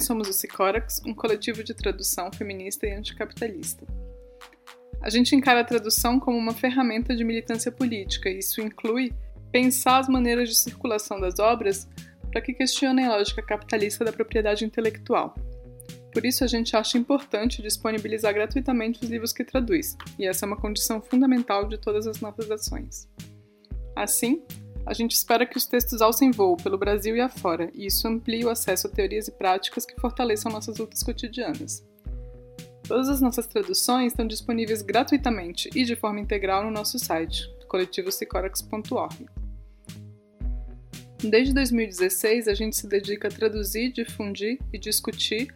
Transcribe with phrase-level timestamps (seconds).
[0.00, 3.86] Nós somos o Sicórax, um coletivo de tradução feminista e anticapitalista.
[4.98, 9.12] A gente encara a tradução como uma ferramenta de militância política, e isso inclui
[9.52, 11.86] pensar as maneiras de circulação das obras
[12.30, 15.34] para que questionem a lógica capitalista da propriedade intelectual.
[16.14, 20.48] Por isso, a gente acha importante disponibilizar gratuitamente os livros que traduz, e essa é
[20.48, 23.06] uma condição fundamental de todas as nossas ações.
[23.94, 24.42] Assim,
[24.86, 28.44] a gente espera que os textos alcem voo pelo Brasil e afora, e isso amplie
[28.44, 31.84] o acesso a teorias e práticas que fortaleçam nossas lutas cotidianas.
[32.86, 39.26] Todas as nossas traduções estão disponíveis gratuitamente e de forma integral no nosso site, coletivosicorax.org.
[41.22, 45.54] Desde 2016, a gente se dedica a traduzir, difundir e discutir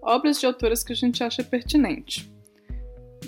[0.00, 2.31] obras de autoras que a gente acha pertinente.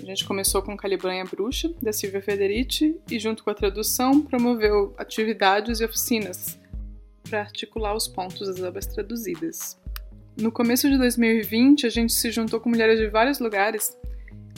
[0.01, 4.93] A gente começou com Calibranha Bruxa, da Silvia Federici, e junto com a tradução promoveu
[4.97, 6.59] atividades e oficinas
[7.23, 9.79] para articular os pontos das obras traduzidas.
[10.37, 13.97] No começo de 2020, a gente se juntou com mulheres de vários lugares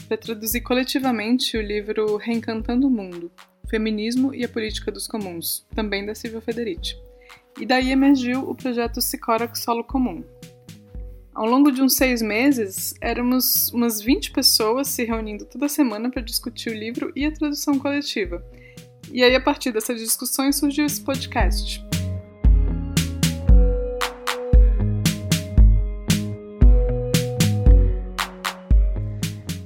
[0.06, 3.30] para traduzir coletivamente o livro Reencantando o Mundo,
[3.70, 6.96] Feminismo e a Política dos Comuns, também da Silvia Federici.
[7.60, 10.24] E daí emergiu o projeto Sicórax Solo Comum,
[11.38, 16.20] ao longo de uns seis meses, éramos umas 20 pessoas se reunindo toda semana para
[16.20, 18.44] discutir o livro e a tradução coletiva.
[19.12, 21.80] E aí, a partir dessas discussões, surgiu esse podcast.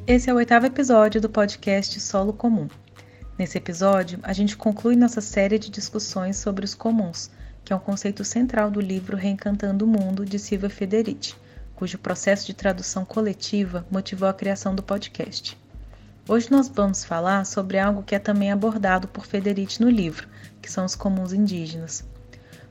[0.07, 2.69] Esse é o oitavo episódio do podcast Solo Comum.
[3.39, 7.31] Nesse episódio, a gente conclui nossa série de discussões sobre os comuns,
[7.65, 11.41] que é um conceito central do livro Reencantando o Mundo, de Silvia Federici
[11.83, 15.59] cujo processo de tradução coletiva motivou a criação do podcast.
[16.29, 20.29] Hoje nós vamos falar sobre algo que é também abordado por Federici no livro,
[20.61, 22.05] que são os comuns indígenas.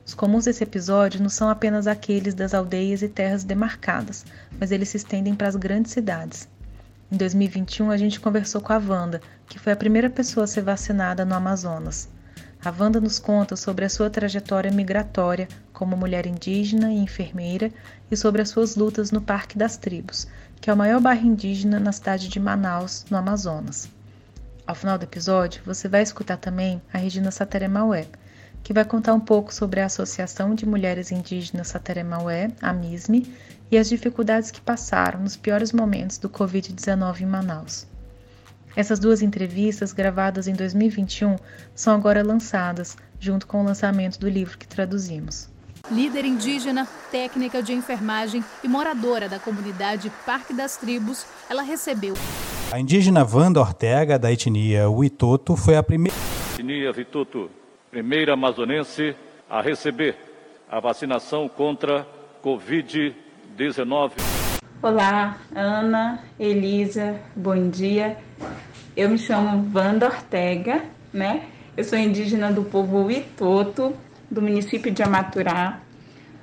[0.06, 4.24] Os comuns desse episódio não são apenas aqueles das aldeias e terras demarcadas,
[4.58, 6.48] mas eles se estendem para as grandes cidades.
[7.10, 10.62] Em 2021, a gente conversou com a Wanda, que foi a primeira pessoa a ser
[10.62, 12.08] vacinada no Amazonas.
[12.64, 17.72] A Wanda nos conta sobre a sua trajetória migratória como mulher indígena e enfermeira
[18.08, 20.28] e sobre as suas lutas no Parque das Tribos,
[20.60, 23.88] que é o maior bairro indígena na cidade de Manaus, no Amazonas.
[24.64, 28.06] Ao final do episódio, você vai escutar também a Regina Sateremaué,
[28.62, 33.34] que vai contar um pouco sobre a Associação de Mulheres Indígenas Sateremaué, a MISME,
[33.72, 37.88] e as dificuldades que passaram nos piores momentos do Covid-19 em Manaus.
[38.74, 41.36] Essas duas entrevistas, gravadas em 2021,
[41.74, 45.50] são agora lançadas, junto com o lançamento do livro que traduzimos.
[45.90, 52.14] Líder indígena, técnica de enfermagem e moradora da comunidade Parque das Tribos, ela recebeu.
[52.70, 56.16] A indígena Wanda Ortega, da etnia Witoto, foi a primeira.
[56.54, 57.50] Etnia Witoto,
[57.90, 59.14] primeira amazonense
[59.50, 60.16] a receber
[60.70, 62.06] a vacinação contra
[62.42, 64.41] Covid-19.
[64.82, 68.16] Olá, Ana, Elisa, bom dia.
[68.96, 70.82] Eu me chamo Wanda Ortega,
[71.12, 71.44] né?
[71.76, 73.94] Eu sou indígena do povo Witoto,
[74.28, 75.78] do município de Amaturá,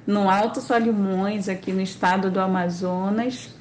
[0.07, 3.53] no Alto Solimões, aqui no estado do Amazonas.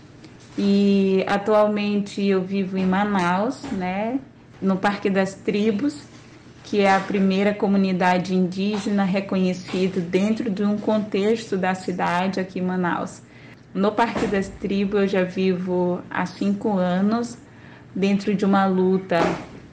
[0.57, 4.21] E atualmente eu vivo em Manaus, né?
[4.63, 6.05] No Parque das Tribos,
[6.63, 12.63] que é a primeira comunidade indígena reconhecida dentro de um contexto da cidade aqui em
[12.63, 13.27] Manaus.
[13.75, 17.37] No Parque das Tribos eu já vivo há cinco anos,
[17.95, 19.19] dentro de uma luta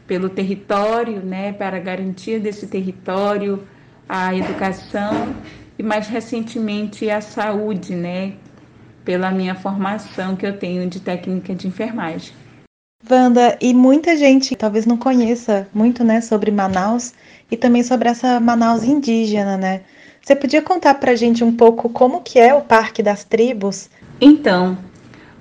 [0.05, 3.63] pelo território, né, para a garantia desse território,
[4.07, 5.35] a educação
[5.77, 8.33] e mais recentemente a saúde, né,
[9.03, 12.33] pela minha formação que eu tenho de técnica de enfermagem.
[13.09, 17.13] Wanda, e muita gente talvez não conheça muito, né, sobre Manaus
[17.49, 19.81] e também sobre essa Manaus indígena, né?
[20.25, 23.91] Você podia contar para a gente um pouco como que é o Parque das Tribos?
[24.19, 24.75] Então,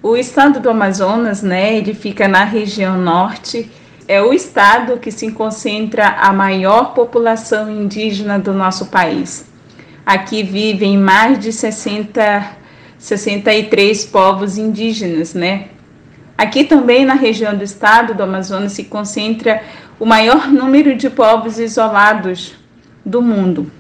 [0.03, 3.71] o estado do Amazonas, né, ele fica na região norte,
[4.07, 9.47] é o estado que se concentra a maior população indígena do nosso país.
[10.05, 12.47] Aqui vivem mais de 60,
[12.99, 15.69] 63 povos indígenas, né?
[16.37, 19.63] Aqui também na região do estado do Amazonas se concentra
[19.99, 22.55] o maior número de povos isolados
[23.03, 23.73] do mundo.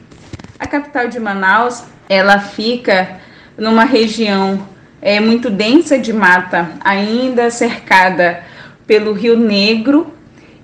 [0.64, 3.20] A capital de Manaus, ela fica
[3.54, 4.66] numa região
[5.02, 8.42] é, muito densa de mata, ainda cercada
[8.86, 10.06] pelo Rio Negro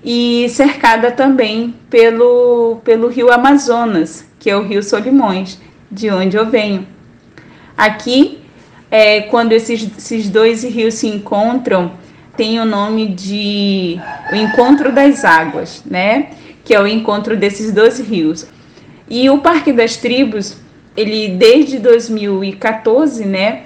[0.03, 5.59] e cercada também pelo, pelo Rio Amazonas, que é o Rio Solimões,
[5.91, 6.87] de onde eu venho.
[7.77, 8.39] Aqui,
[8.89, 11.91] é, quando esses, esses dois rios se encontram,
[12.35, 13.99] tem o nome de
[14.31, 16.31] o Encontro das Águas, né?
[16.65, 18.47] Que é o encontro desses dois rios.
[19.13, 20.55] E o Parque das Tribos
[20.95, 23.63] ele desde 2014, né,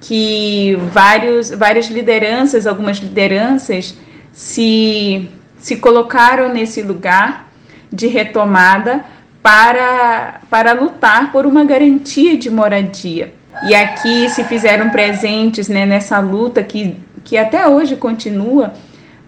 [0.00, 3.94] que vários, várias lideranças, algumas lideranças
[4.32, 7.50] se, se colocaram nesse lugar
[7.92, 9.04] de retomada
[9.42, 13.34] para, para lutar por uma garantia de moradia.
[13.66, 18.72] E aqui se fizeram presentes né, nessa luta que, que até hoje continua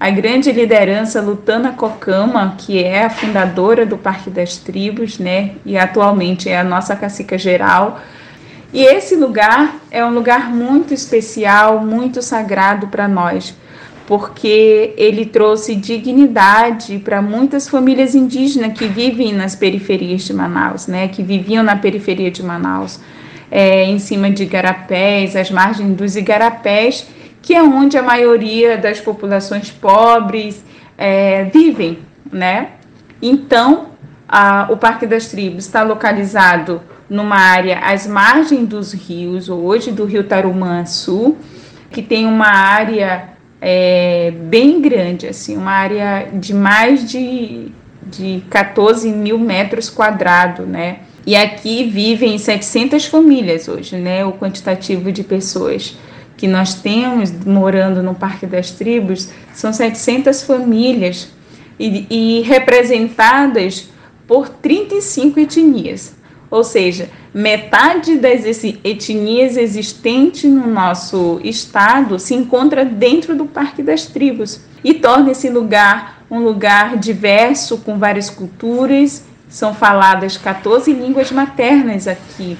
[0.00, 5.76] a grande liderança Lutana Cocama, que é a fundadora do Parque das Tribos, né, e
[5.76, 8.00] atualmente é a nossa cacica geral.
[8.72, 13.54] E esse lugar é um lugar muito especial, muito sagrado para nós,
[14.06, 21.08] porque ele trouxe dignidade para muitas famílias indígenas que vivem nas periferias de Manaus, né,
[21.08, 22.98] que viviam na periferia de Manaus,
[23.50, 27.06] é, em cima de igarapés, às margens dos igarapés,
[27.42, 30.64] que é onde a maioria das populações pobres
[30.96, 31.98] é, vivem,
[32.30, 32.72] né?
[33.22, 33.90] Então,
[34.28, 40.04] a, o Parque das Tribos está localizado numa área às margens dos rios, hoje do
[40.04, 41.36] rio Tarumã Sul,
[41.90, 47.72] que tem uma área é, bem grande, assim, uma área de mais de,
[48.06, 51.00] de 14 mil metros quadrados, né?
[51.26, 54.24] E aqui vivem 700 famílias hoje, né?
[54.24, 55.98] O quantitativo de pessoas
[56.40, 61.28] que nós temos morando no Parque das Tribos são 700 famílias
[61.78, 63.90] e, e representadas
[64.26, 66.16] por 35 etnias.
[66.50, 68.46] Ou seja, metade das
[68.82, 75.50] etnias existentes no nosso estado se encontra dentro do Parque das Tribos e torna esse
[75.50, 79.24] lugar um lugar diverso, com várias culturas.
[79.46, 82.56] São faladas 14 línguas maternas aqui,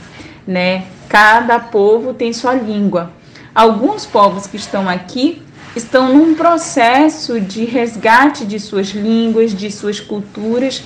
[0.46, 0.84] né?
[1.08, 3.12] Cada povo tem sua língua.
[3.54, 5.42] Alguns povos que estão aqui
[5.74, 10.82] estão num processo de resgate de suas línguas, de suas culturas,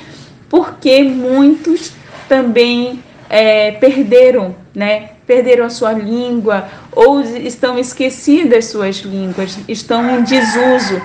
[0.48, 1.92] porque muitos
[2.28, 5.10] também é, perderam, né?
[5.26, 11.00] Perderam a sua língua ou estão esquecidas suas línguas, estão em desuso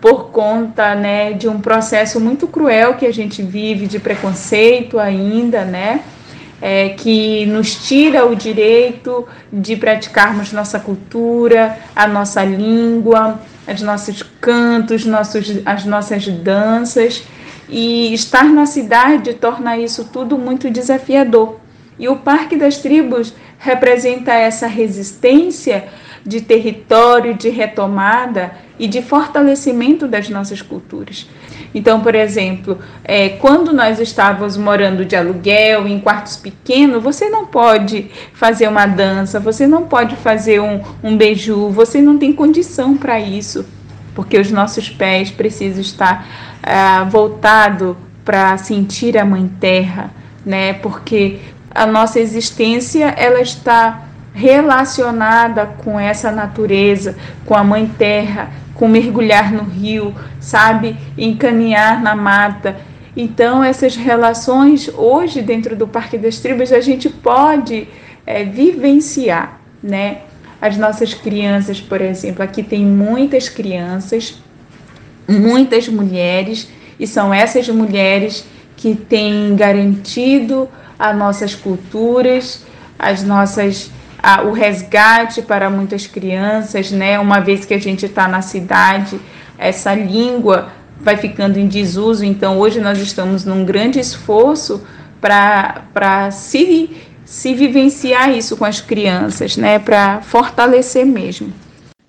[0.00, 5.64] por conta, né, de um processo muito cruel que a gente vive de preconceito ainda,
[5.64, 6.02] né?
[6.66, 13.38] É, que nos tira o direito de praticarmos nossa cultura, a nossa língua,
[13.68, 17.22] os nossos cantos, nossos, as nossas danças.
[17.68, 21.60] E estar na cidade torna isso tudo muito desafiador.
[21.98, 25.88] E o Parque das Tribos representa essa resistência
[26.24, 31.28] de território, de retomada e de fortalecimento das nossas culturas.
[31.74, 37.46] Então, por exemplo, é, quando nós estávamos morando de aluguel em quartos pequenos, você não
[37.46, 42.96] pode fazer uma dança, você não pode fazer um, um beiju, você não tem condição
[42.96, 43.66] para isso,
[44.14, 46.26] porque os nossos pés precisam estar
[46.62, 50.10] ah, voltado para sentir a Mãe Terra,
[50.46, 50.74] né?
[50.74, 51.40] Porque
[51.74, 59.52] a nossa existência ela está relacionada com essa natureza, com a Mãe Terra, com mergulhar
[59.52, 62.76] no rio, sabe, encaminhar na mata.
[63.16, 67.88] Então, essas relações, hoje, dentro do Parque das Tribos, a gente pode
[68.26, 70.22] é, vivenciar, né?
[70.60, 74.42] As nossas crianças, por exemplo, aqui tem muitas crianças,
[75.28, 76.68] muitas mulheres,
[76.98, 78.46] e são essas mulheres
[78.76, 80.68] que têm garantido
[80.98, 82.64] as nossas culturas,
[82.98, 83.90] as nossas
[84.24, 87.18] a, o resgate para muitas crianças, né?
[87.18, 89.20] Uma vez que a gente está na cidade,
[89.58, 92.24] essa língua vai ficando em desuso.
[92.24, 94.82] Então, hoje nós estamos num grande esforço
[95.20, 99.78] para se, se vivenciar isso com as crianças, né?
[99.78, 101.52] Para fortalecer mesmo.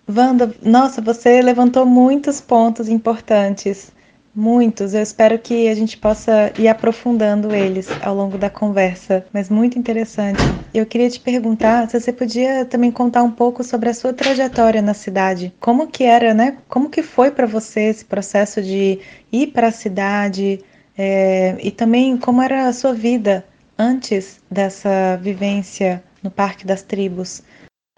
[0.08, 3.92] Wanda, nossa, você levantou muitos pontos importantes.
[4.38, 9.50] Muitos, eu espero que a gente possa ir aprofundando eles ao longo da conversa, mas
[9.50, 10.42] muito interessante.
[10.74, 14.82] Eu queria te perguntar se você podia também contar um pouco sobre a sua trajetória
[14.82, 15.54] na cidade.
[15.58, 16.58] Como que era, né?
[16.68, 19.00] Como que foi para você esse processo de
[19.32, 20.60] ir para a cidade
[20.98, 23.46] é, e também como era a sua vida
[23.80, 27.42] antes dessa vivência no Parque das Tribos?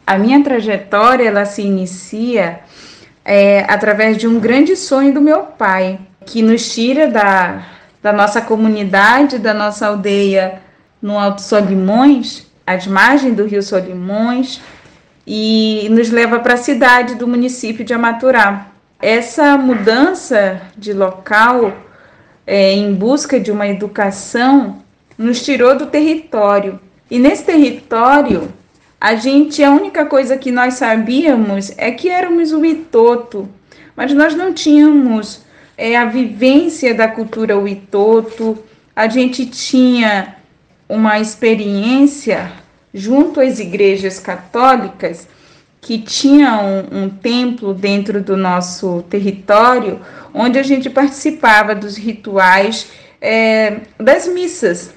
[0.06, 2.60] A minha trajetória ela se inicia
[3.26, 7.66] é, através de um grande sonho do meu pai que nos tira da,
[8.04, 10.62] da nossa comunidade, da nossa aldeia
[11.02, 14.62] no Alto Solimões, às margens do Rio Solimões,
[15.26, 18.68] e nos leva para a cidade do município de Amaturá.
[19.00, 21.74] Essa mudança de local
[22.46, 24.82] é, em busca de uma educação
[25.18, 26.80] nos tirou do território.
[27.10, 28.52] E nesse território,
[29.00, 33.48] a gente, a única coisa que nós sabíamos é que éramos o Itoto,
[33.96, 35.46] mas nós não tínhamos
[35.78, 38.58] é, a vivência da cultura Witoto.
[38.96, 40.36] A gente tinha
[40.90, 42.52] uma experiência
[42.94, 45.28] junto às igrejas católicas
[45.80, 50.02] que tinha um, um, templo dentro do nosso território,
[50.34, 52.88] onde a gente participava dos rituais
[53.22, 54.92] é, das missas.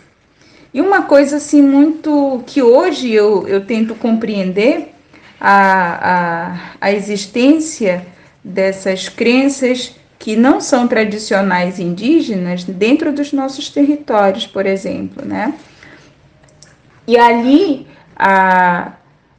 [0.72, 4.92] E uma coisa assim muito que hoje eu, eu tento compreender
[5.40, 8.06] a, a, a existência
[8.42, 15.54] dessas crenças que não são tradicionais indígenas dentro dos nossos territórios, por exemplo, né?
[17.08, 18.92] E ali, a,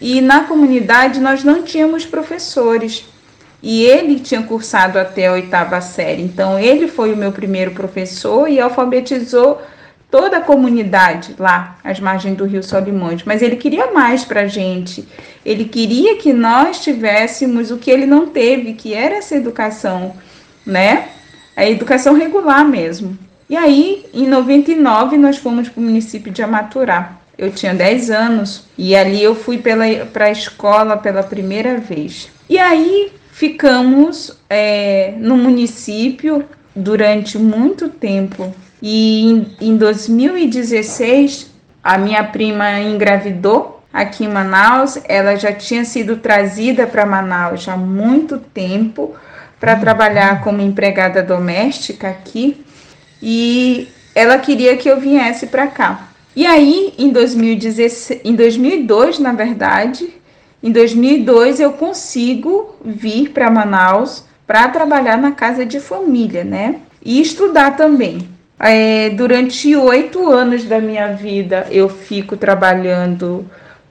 [0.00, 3.04] e na comunidade nós não tínhamos professores.
[3.62, 6.22] E ele tinha cursado até a oitava série.
[6.22, 9.60] Então, ele foi o meu primeiro professor e alfabetizou
[10.10, 14.46] toda a comunidade lá, às margens do Rio Solimões, mas ele queria mais para a
[14.46, 15.06] gente.
[15.44, 20.14] Ele queria que nós tivéssemos o que ele não teve, que era essa educação,
[20.64, 21.08] né?
[21.56, 23.18] A educação regular mesmo.
[23.50, 27.12] E aí, em 99, nós fomos para o município de Amaturá.
[27.36, 32.28] Eu tinha 10 anos e ali eu fui para a escola pela primeira vez.
[32.48, 38.52] E aí ficamos é, no município durante muito tempo
[38.82, 41.48] e em, em 2016,
[41.82, 44.98] a minha prima engravidou aqui em Manaus.
[45.04, 49.14] Ela já tinha sido trazida para Manaus há muito tempo
[49.60, 49.80] para uhum.
[49.80, 52.64] trabalhar como empregada doméstica aqui.
[53.22, 56.08] E ela queria que eu viesse para cá.
[56.34, 60.17] E aí, em, 2016, em 2002, na verdade,
[60.62, 66.80] em 2002 eu consigo vir para Manaus para trabalhar na casa de família, né?
[67.04, 68.28] E estudar também.
[68.58, 73.46] É, durante oito anos da minha vida eu fico trabalhando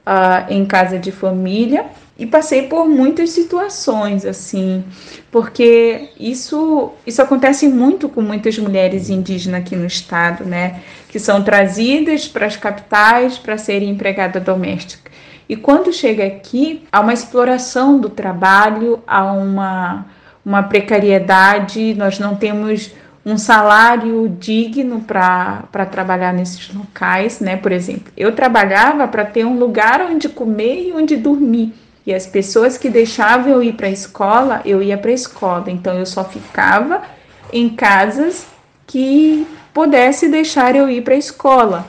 [0.05, 1.86] uh, em casa de família
[2.19, 4.83] e passei por muitas situações assim,
[5.31, 11.43] porque isso isso acontece muito com muitas mulheres indígenas aqui no estado, né, que são
[11.43, 15.06] trazidas para as capitais para serem empregada doméstica.
[15.49, 20.05] E quando chega aqui, há uma exploração do trabalho, há uma
[20.47, 22.93] uma precariedade, nós não temos
[23.25, 27.57] um salário digno para trabalhar nesses locais, né?
[27.57, 31.73] Por exemplo, eu trabalhava para ter um lugar onde comer e onde dormir.
[32.05, 35.65] E as pessoas que deixavam eu ir para a escola, eu ia para a escola.
[35.67, 37.01] Então eu só ficava
[37.51, 38.47] em casas
[38.85, 41.85] que pudesse deixar eu ir para a escola.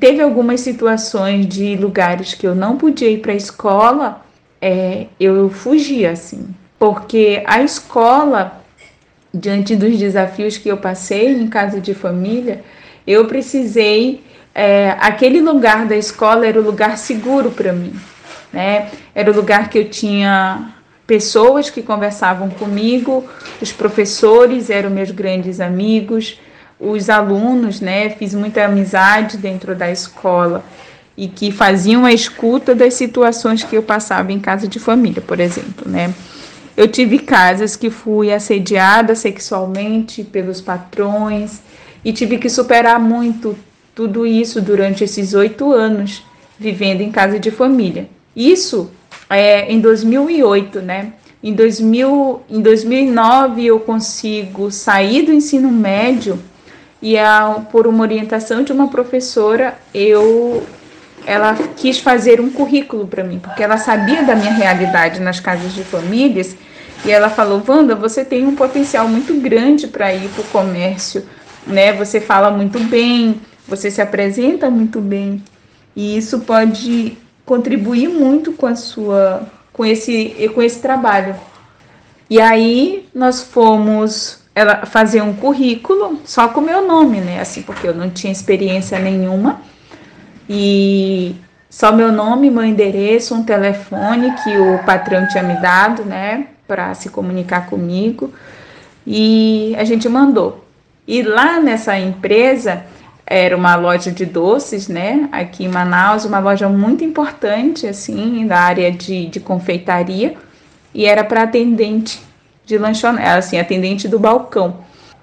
[0.00, 4.24] Teve algumas situações de lugares que eu não podia ir para a escola,
[4.60, 8.60] é, eu fugia assim, porque a escola
[9.32, 12.64] diante dos desafios que eu passei em casa de família,
[13.06, 14.24] eu precisei.
[14.52, 17.94] É, aquele lugar da escola era o lugar seguro para mim,
[18.52, 18.90] né?
[19.14, 20.72] Era o lugar que eu tinha
[21.06, 23.24] pessoas que conversavam comigo,
[23.60, 26.40] os professores eram meus grandes amigos,
[26.80, 28.10] os alunos, né?
[28.10, 30.64] Fiz muita amizade dentro da escola
[31.16, 35.38] e que faziam a escuta das situações que eu passava em casa de família, por
[35.38, 36.14] exemplo, né?
[36.76, 41.60] Eu tive casas que fui assediada sexualmente pelos patrões
[42.02, 43.54] e tive que superar muito
[43.94, 46.24] tudo isso durante esses oito anos
[46.58, 48.08] vivendo em casa de família.
[48.34, 48.90] Isso
[49.28, 51.12] é em 2008, né?
[51.42, 56.38] Em, 2000, em 2009 eu consigo sair do ensino médio
[57.02, 60.62] e a, por uma orientação de uma professora eu
[61.26, 65.74] ela quis fazer um currículo para mim porque ela sabia da minha realidade nas casas
[65.74, 66.56] de famílias
[67.04, 71.24] e ela falou: Wanda, você tem um potencial muito grande para ir para o comércio,
[71.66, 71.92] né?
[71.94, 75.42] Você fala muito bem, você se apresenta muito bem,
[75.94, 79.42] e isso pode contribuir muito com a sua
[79.72, 81.34] com esse com esse trabalho.
[82.28, 87.40] E aí nós fomos ela fazer um currículo só com o meu nome, né?
[87.40, 89.60] Assim, porque eu não tinha experiência nenhuma.
[90.48, 91.36] E
[91.68, 96.48] só meu nome, meu endereço, um telefone que o patrão tinha me dado, né?
[96.70, 98.32] para se comunicar comigo
[99.04, 100.64] e a gente mandou.
[101.04, 102.84] E lá nessa empresa
[103.26, 105.28] era uma loja de doces, né?
[105.32, 110.36] Aqui em Manaus, uma loja muito importante, assim, da área de, de confeitaria,
[110.94, 112.22] e era para atendente
[112.70, 114.76] de lanchonete, assim, atendente do balcão.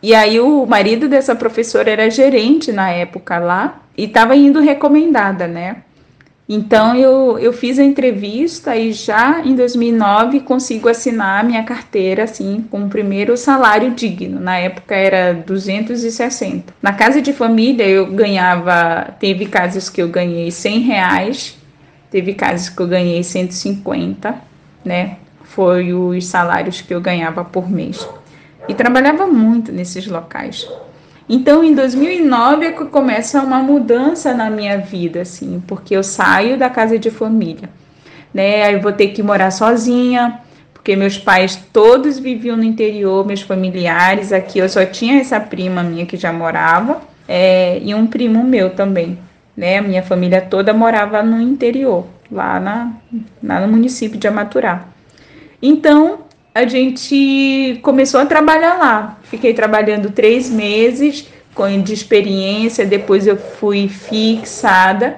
[0.04, 5.48] E aí o marido dessa professora era gerente na época lá e estava indo recomendada,
[5.48, 5.77] né?
[6.50, 12.24] Então eu, eu fiz a entrevista e já em 2009 consigo assinar a minha carteira
[12.24, 14.39] assim com o primeiro salário digno.
[14.39, 16.74] Na época era 260.
[16.82, 21.58] Na casa de família eu ganhava, teve casos que eu ganhei 100 reais,
[22.10, 24.36] teve casos que eu ganhei 150,
[24.86, 25.18] né?
[25.58, 28.08] Foi os salários que eu ganhava por mês.
[28.70, 30.70] E trabalhava muito nesses locais.
[31.28, 36.60] Então, em 2009 é que começa uma mudança na minha vida, assim, porque eu saio
[36.60, 37.72] da casa de família,
[38.32, 38.66] né?
[38.66, 44.32] Aí vou ter que morar sozinha, porque meus pais todos viviam no interior, meus familiares
[44.32, 48.70] aqui, eu só tinha essa prima minha que já morava, é, e um primo meu
[48.70, 49.18] também,
[49.56, 49.80] né?
[49.80, 52.94] A minha família toda morava no interior, lá, na,
[53.42, 54.96] lá no município de Amaturá.
[55.62, 56.20] Então,
[56.54, 59.20] a gente começou a trabalhar lá.
[59.24, 61.28] Fiquei trabalhando três meses
[61.84, 65.18] de experiência, depois eu fui fixada.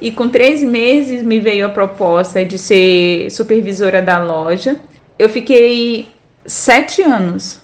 [0.00, 4.76] E com três meses me veio a proposta de ser supervisora da loja.
[5.18, 6.08] Eu fiquei
[6.46, 7.60] sete anos,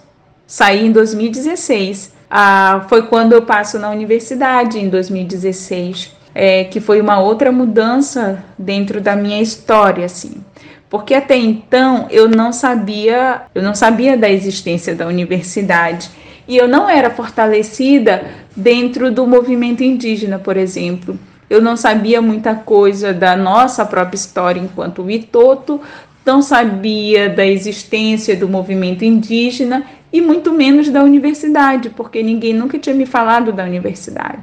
[0.47, 2.13] saí em 2016.
[2.31, 8.45] Ah, foi quando eu passo na universidade, em 2016, é, que foi uma outra mudança
[8.59, 10.43] dentro da minha história, assim
[10.91, 16.11] porque até então eu não sabia, eu não sabia da existência da universidade
[16.49, 18.25] e eu não era fortalecida
[18.57, 21.17] dentro do movimento indígena, por exemplo.
[21.49, 25.81] Eu não sabia muita coisa da nossa própria história enquanto Witoto,
[26.27, 32.79] não sabia da existência do movimento indígena e muito menos da universidade, porque ninguém nunca
[32.79, 34.43] tinha me falado da universidade.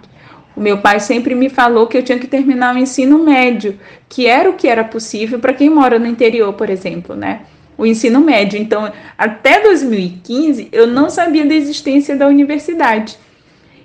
[0.57, 4.25] O meu pai sempre me falou que eu tinha que terminar o ensino médio, que
[4.25, 7.41] era o que era possível para quem mora no interior, por exemplo, né?
[7.77, 8.59] O ensino médio.
[8.59, 13.19] Então, até 2015, eu não sabia da existência da universidade.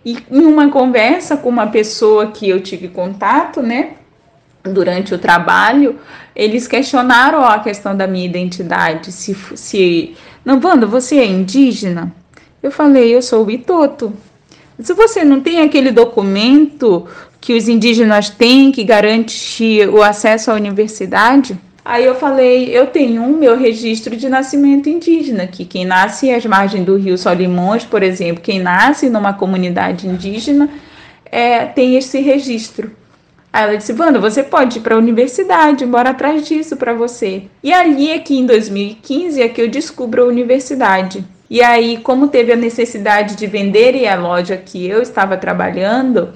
[0.03, 3.91] E em uma conversa com uma pessoa que eu tive contato, né,
[4.63, 6.01] durante o trabalho,
[6.35, 9.13] eles questionaram a questão da minha identidade.
[9.13, 12.11] Se, se não, Wanda, você é indígena?
[12.63, 14.15] Eu falei, eu sou o Itoto.
[14.81, 17.07] Se você não tem aquele documento
[17.41, 23.23] que os indígenas têm que garante o acesso à universidade, aí eu falei, eu tenho
[23.23, 28.03] um meu registro de nascimento indígena, que quem nasce às margens do rio Solimões, por
[28.03, 30.69] exemplo, quem nasce numa comunidade indígena,
[31.25, 32.91] é, tem esse registro.
[33.53, 37.43] Aí ela disse, Wanda, você pode ir para a universidade, bora atrás disso para você.
[37.63, 41.23] E ali é que em 2015 é que eu descubro a universidade.
[41.53, 46.33] E aí, como teve a necessidade de vender a loja que eu estava trabalhando,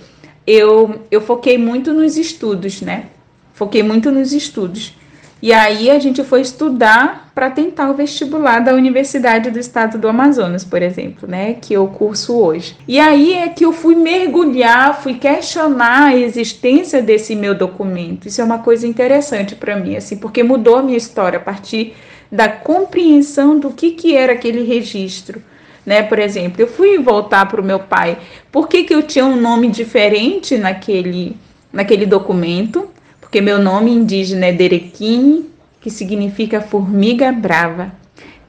[0.47, 3.07] eu, eu foquei muito nos estudos, né?
[3.55, 4.95] Foquei muito nos estudos.
[5.41, 10.07] E aí a gente foi estudar para tentar o vestibular da Universidade do Estado do
[10.07, 12.77] Amazonas, por exemplo, né, que eu curso hoje.
[12.87, 18.29] E aí é que eu fui mergulhar, fui questionar a existência desse meu documento.
[18.29, 21.95] Isso é uma coisa interessante para mim, assim, porque mudou a minha história a partir
[22.31, 25.43] da compreensão do que, que era aquele registro.
[25.85, 26.03] Né?
[26.03, 28.19] Por exemplo, eu fui voltar para o meu pai,
[28.51, 31.37] por que, que eu tinha um nome diferente naquele,
[31.73, 32.89] naquele documento?
[33.21, 37.93] Porque meu nome indígena é Derequini, que significa formiga brava.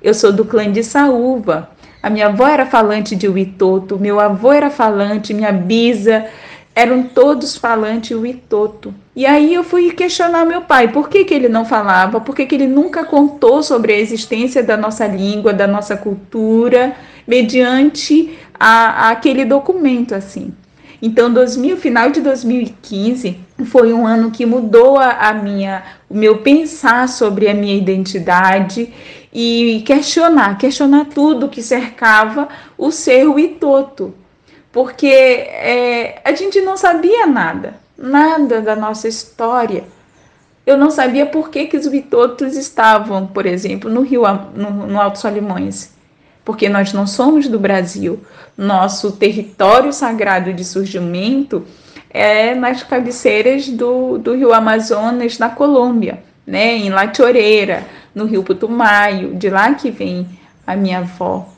[0.01, 1.69] Eu sou do clã de Saúva.
[2.01, 6.25] A minha avó era falante de Witoto, meu avô era falante, minha bisa
[6.77, 8.93] eram todos falantes Witoto.
[9.17, 12.45] E aí eu fui questionar meu pai, por que, que ele não falava, por que,
[12.45, 19.08] que ele nunca contou sobre a existência da nossa língua, da nossa cultura, mediante a,
[19.08, 20.53] a aquele documento assim.
[21.01, 26.38] Então, 2000, final de 2015 foi um ano que mudou a, a, minha, o meu
[26.43, 28.93] pensar sobre a minha identidade
[29.34, 34.13] e questionar, questionar tudo que cercava o ser Witoto
[34.71, 39.83] porque é, a gente não sabia nada, nada da nossa história.
[40.65, 45.01] Eu não sabia por que, que os Vitotos estavam, por exemplo, no Rio, no, no
[45.01, 45.91] Alto Solimões,
[46.43, 48.19] porque nós não somos do Brasil.
[48.57, 51.65] Nosso território sagrado de surgimento
[52.10, 58.43] é nas cabeceiras do, do Rio Amazonas, na Colômbia, né, em La Choreira, no Rio
[58.43, 60.27] Putumayo, de lá que vem
[60.65, 61.57] a minha avó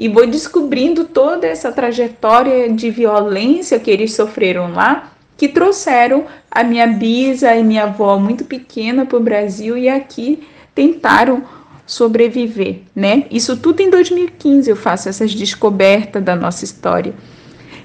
[0.00, 6.62] e vou descobrindo toda essa trajetória de violência que eles sofreram lá, que trouxeram a
[6.62, 11.42] minha bisa e minha avó muito pequena para o Brasil e aqui tentaram
[11.86, 13.24] sobreviver, né?
[13.30, 17.14] Isso tudo em 2015 eu faço essas descobertas da nossa história.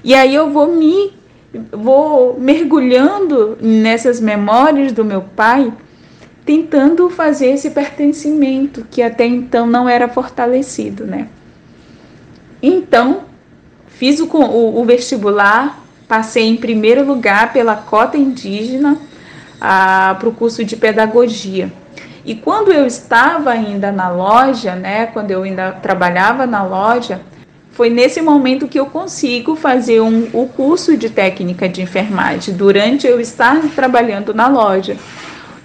[0.04, 1.14] E aí eu vou me
[1.72, 5.72] vou mergulhando nessas memórias do meu pai,
[6.44, 11.28] tentando fazer esse pertencimento que até então não era fortalecido, né?
[12.62, 13.22] Então,
[13.86, 18.98] fiz o, o, o vestibular, passei em primeiro lugar pela cota indígena.
[19.58, 21.72] para o curso de pedagogia.
[22.26, 27.20] E quando eu estava ainda na loja, né, quando eu ainda trabalhava na loja,
[27.70, 33.06] foi nesse momento que eu consigo fazer um, o curso de técnica de enfermagem, durante
[33.06, 34.96] eu estar trabalhando na loja.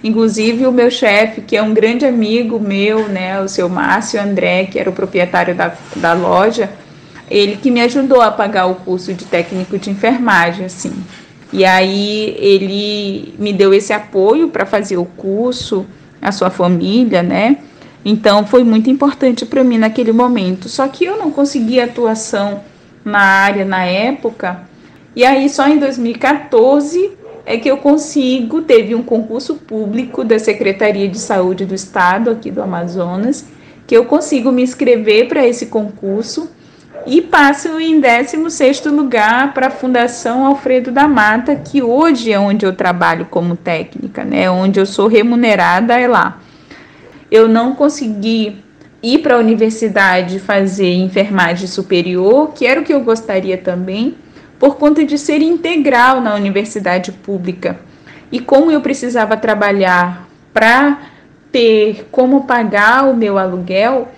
[0.04, 4.66] Inclusive, o meu chefe, que é um grande amigo meu, né, o seu Márcio André,
[4.66, 6.70] que era o proprietário da, da loja,
[7.32, 10.92] ele que me ajudou a pagar o curso de técnico de enfermagem, assim.
[11.50, 15.86] E aí ele me deu esse apoio para fazer o curso,
[16.20, 17.56] a sua família, né?
[18.04, 20.68] Então foi muito importante para mim naquele momento.
[20.68, 22.60] Só que eu não conseguia atuação
[23.02, 24.62] na área na época.
[25.16, 27.12] E aí só em 2014
[27.46, 32.50] é que eu consigo, teve um concurso público da Secretaria de Saúde do Estado aqui
[32.50, 33.46] do Amazonas,
[33.86, 36.48] que eu consigo me inscrever para esse concurso
[37.06, 42.64] e passo em 16º lugar para a Fundação Alfredo da Mata, que hoje é onde
[42.64, 44.50] eu trabalho como técnica, né?
[44.50, 46.38] Onde eu sou remunerada é lá.
[47.30, 48.62] Eu não consegui
[49.02, 54.16] ir para a universidade fazer enfermagem superior, que era o que eu gostaria também,
[54.58, 57.80] por conta de ser integral na universidade pública.
[58.30, 60.98] E como eu precisava trabalhar para
[61.50, 64.08] ter como pagar o meu aluguel,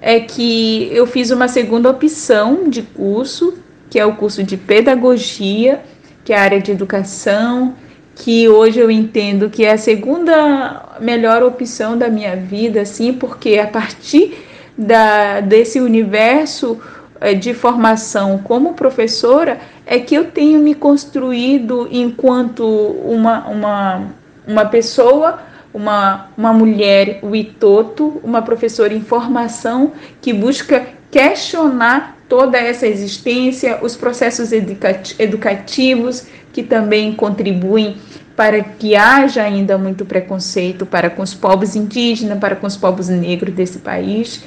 [0.00, 3.54] é que eu fiz uma segunda opção de curso,
[3.90, 5.82] que é o curso de pedagogia,
[6.24, 7.74] que é a área de educação,
[8.14, 13.58] que hoje eu entendo que é a segunda melhor opção da minha vida, assim, porque
[13.58, 14.36] a partir
[14.76, 16.80] da, desse universo
[17.20, 24.02] é, de formação como professora é que eu tenho me construído enquanto uma, uma,
[24.46, 25.40] uma pessoa
[25.72, 33.78] uma, uma mulher, o Itoto, uma professora em formação que busca questionar toda essa existência,
[33.82, 37.96] os processos educativos que também contribuem
[38.36, 43.08] para que haja ainda muito preconceito para com os povos indígenas, para com os povos
[43.08, 44.44] negros desse país.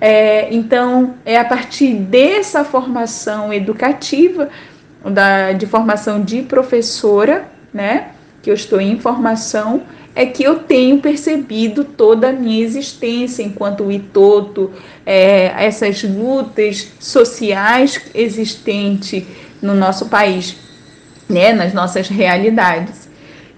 [0.00, 4.48] É, então, é a partir dessa formação educativa,
[5.04, 8.08] da, de formação de professora, né,
[8.42, 9.82] que eu estou em formação,
[10.14, 14.70] é que eu tenho percebido toda a minha existência enquanto Itoto,
[15.04, 19.24] é, essas lutas sociais existentes
[19.60, 20.56] no nosso país,
[21.28, 23.08] né, nas nossas realidades.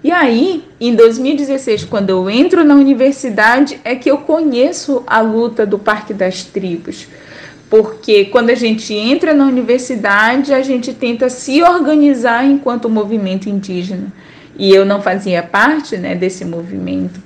[0.03, 5.67] E aí, em 2016, quando eu entro na universidade, é que eu conheço a luta
[5.67, 7.07] do Parque das Tribos.
[7.69, 14.13] Porque quando a gente entra na universidade, a gente tenta se organizar enquanto movimento indígena
[14.59, 17.21] e eu não fazia parte né, desse movimento.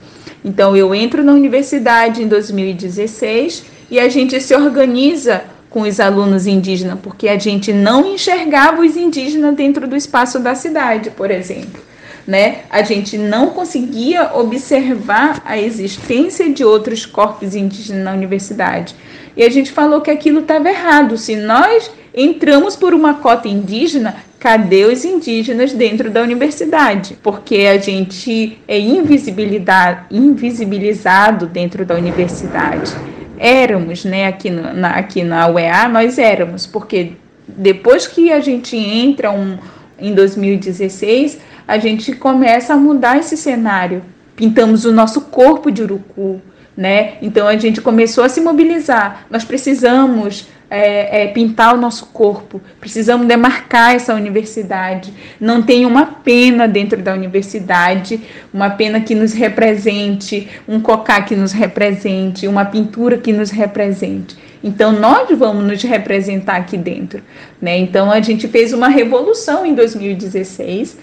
[0.44, 6.46] Então eu entro na universidade em 2016 e a gente se organiza com os alunos
[6.46, 11.80] indígenas, porque a gente não enxergava os indígenas dentro do espaço da cidade, por exemplo.
[12.26, 12.58] Né?
[12.68, 18.94] A gente não conseguia observar a existência de outros corpos indígenas na universidade.
[19.36, 21.16] E a gente falou que aquilo estava errado.
[21.16, 27.16] Se nós entramos por uma cota indígena, cadê os indígenas dentro da universidade?
[27.22, 32.90] Porque a gente é invisibilizado dentro da universidade.
[33.38, 37.12] Éramos, né, aqui, no, na, aqui na UEA, nós éramos, porque
[37.46, 39.59] depois que a gente entra um,
[39.98, 44.03] em 2016, a gente começa a mudar esse cenário.
[44.35, 46.40] Pintamos o nosso corpo de urucu,
[46.74, 47.14] né?
[47.20, 49.26] Então a gente começou a se mobilizar.
[49.31, 55.12] Nós precisamos é, é, pintar o nosso corpo, precisamos demarcar essa universidade.
[55.40, 58.20] Não tem uma pena dentro da universidade,
[58.54, 64.38] uma pena que nos represente, um cocá que nos represente, uma pintura que nos represente.
[64.62, 67.20] Então nós vamos nos representar aqui dentro,
[67.61, 67.76] né?
[67.78, 70.98] Então a gente fez uma revolução em 2016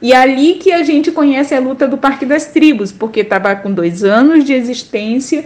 [0.00, 3.54] e é ali que a gente conhece a luta do Parque das Tribos, porque estava
[3.54, 5.44] com dois anos de existência,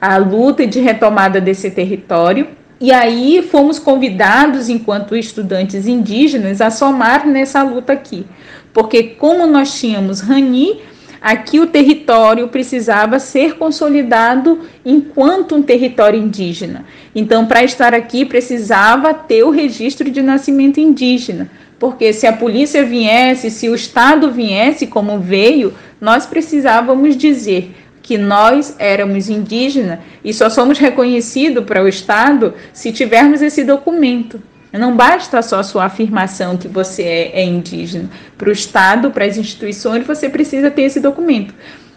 [0.00, 2.46] a luta de retomada desse território.
[2.80, 8.26] E aí fomos convidados, enquanto estudantes indígenas, a somar nessa luta aqui.
[8.72, 10.82] Porque como nós tínhamos Rani,
[11.20, 16.84] aqui o território precisava ser consolidado enquanto um território indígena.
[17.14, 22.84] Então, para estar aqui, precisava ter o registro de nascimento indígena porque se a polícia
[22.84, 27.74] viesse, se o Estado viesse como veio, nós precisávamos dizer
[28.06, 34.40] que nós éramos indígenas e só somos reconhecidos para o Estado se tivermos esse documento.
[34.72, 38.08] Não basta só a sua afirmação que você é, é indígena.
[38.38, 41.52] Para o Estado, para as instituições, você precisa ter esse documento.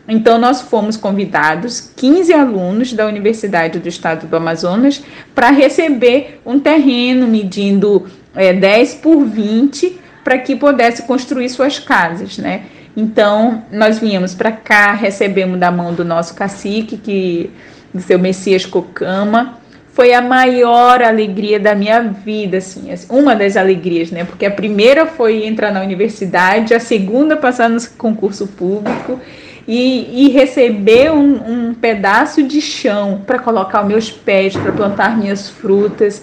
[0.08, 5.04] Então, nós fomos convidados, 15 alunos da Universidade do Estado do Amazonas,
[5.36, 12.40] para receber um terreno medindo é, 10 por 20 para que pudesse construir suas casas,
[12.40, 12.64] né?
[13.00, 17.50] Então, nós viemos para cá, recebemos da mão do nosso cacique, que
[17.94, 19.58] do seu Messias Cocama.
[19.94, 24.26] Foi a maior alegria da minha vida, assim, uma das alegrias, né?
[24.26, 29.18] Porque a primeira foi entrar na universidade, a segunda passar no concurso público
[29.66, 35.18] e, e receber um, um pedaço de chão para colocar os meus pés, para plantar
[35.18, 36.22] minhas frutas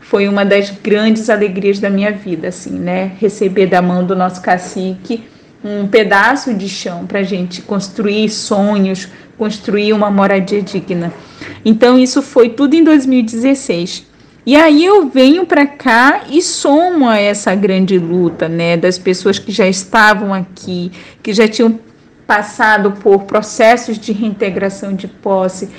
[0.00, 3.12] foi uma das grandes alegrias da minha vida, assim, né?
[3.18, 5.24] Receber da mão do nosso cacique
[5.64, 11.12] um pedaço de chão para a gente construir sonhos, construir uma moradia digna.
[11.64, 14.06] Então, isso foi tudo em 2016.
[14.46, 19.38] E aí eu venho para cá e somo a essa grande luta, né, das pessoas
[19.38, 21.80] que já estavam aqui, que já tinham
[22.26, 25.70] passado por processos de reintegração de posse,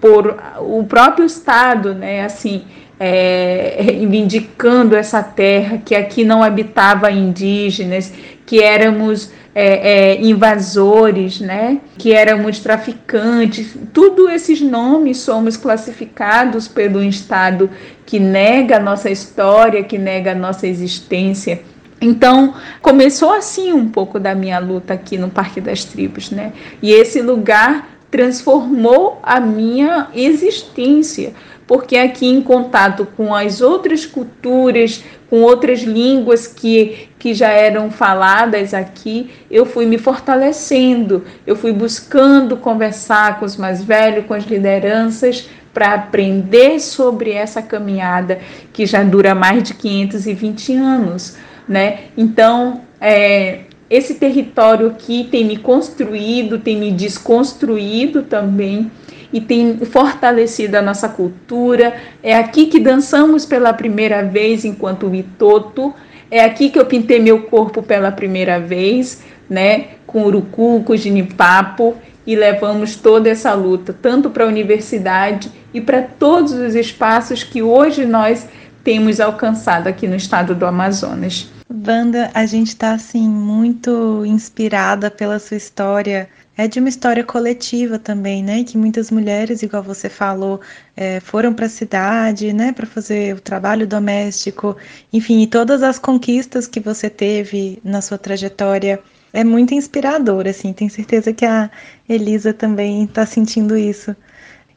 [0.00, 2.62] por o próprio Estado, né, assim,
[2.98, 3.84] é,
[4.98, 8.12] essa terra, que aqui não habitava indígenas,
[8.46, 11.80] que éramos é, é, invasores, né?
[11.98, 13.76] que éramos traficantes.
[13.92, 17.70] Tudo esses nomes somos classificados pelo Estado
[18.06, 21.62] que nega a nossa história, que nega a nossa existência.
[22.00, 26.52] Então, começou assim um pouco da minha luta aqui no Parque das Tribos, né?
[26.82, 31.32] E esse lugar transformou a minha existência,
[31.72, 37.90] porque aqui em contato com as outras culturas, com outras línguas que, que já eram
[37.90, 44.34] faladas aqui, eu fui me fortalecendo, eu fui buscando conversar com os mais velhos, com
[44.34, 48.38] as lideranças, para aprender sobre essa caminhada
[48.70, 52.00] que já dura mais de 520 anos, né?
[52.18, 58.90] Então, é, esse território aqui tem me construído, tem me desconstruído também
[59.32, 61.94] e tem fortalecido a nossa cultura.
[62.22, 65.94] É aqui que dançamos pela primeira vez enquanto Vitoto.
[66.30, 71.96] É aqui que eu pintei meu corpo pela primeira vez, né, com urucu, com ginipapo
[72.26, 77.62] e levamos toda essa luta tanto para a universidade e para todos os espaços que
[77.62, 78.46] hoje nós
[78.84, 81.50] temos alcançado aqui no estado do Amazonas.
[81.70, 86.28] Wanda, a gente está assim muito inspirada pela sua história.
[86.56, 88.62] É de uma história coletiva também, né?
[88.64, 90.60] Que muitas mulheres, igual você falou,
[90.94, 94.76] é, foram para a cidade, né, para fazer o trabalho doméstico,
[95.12, 99.00] enfim, e todas as conquistas que você teve na sua trajetória
[99.32, 100.72] é muito inspirador, assim.
[100.74, 101.70] Tenho certeza que a
[102.08, 104.14] Elisa também está sentindo isso.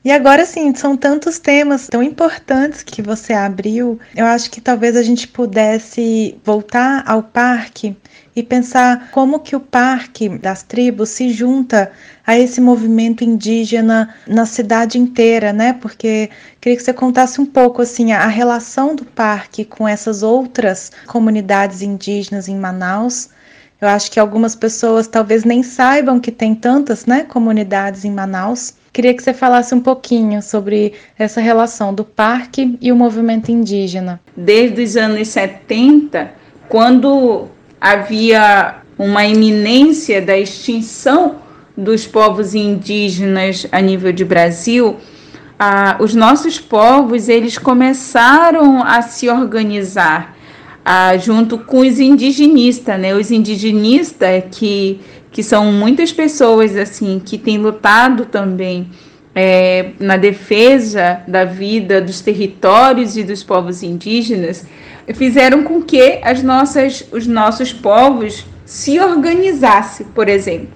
[0.04, 4.00] E agora sim, são tantos temas tão importantes que você abriu.
[4.16, 7.98] Eu acho que talvez a gente pudesse voltar ao parque
[8.36, 11.92] e pensar como que o parque das tribos se junta
[12.26, 15.74] a esse movimento indígena na cidade inteira, né?
[15.74, 20.92] Porque queria que você contasse um pouco assim a relação do parque com essas outras
[21.08, 23.30] comunidades indígenas em Manaus.
[23.80, 28.74] Eu acho que algumas pessoas talvez nem saibam que tem tantas, né, comunidades em Manaus.
[28.92, 34.20] Queria que você falasse um pouquinho sobre essa relação do parque e o movimento indígena.
[34.36, 36.32] Desde os anos 70,
[36.70, 37.50] quando
[37.86, 41.36] havia uma iminência da extinção
[41.78, 44.98] dos povos indígenas a nível de Brasil,
[45.60, 50.36] ah, os nossos povos eles começaram a se organizar
[50.84, 53.14] ah, junto com os indigenistas, né?
[53.14, 55.00] Os indigenistas que
[55.32, 58.90] que são muitas pessoas assim que têm lutado também
[59.36, 64.66] é, na defesa da vida dos territórios e dos povos indígenas,
[65.14, 70.70] fizeram com que as nossas, os nossos povos se organizassem, por exemplo,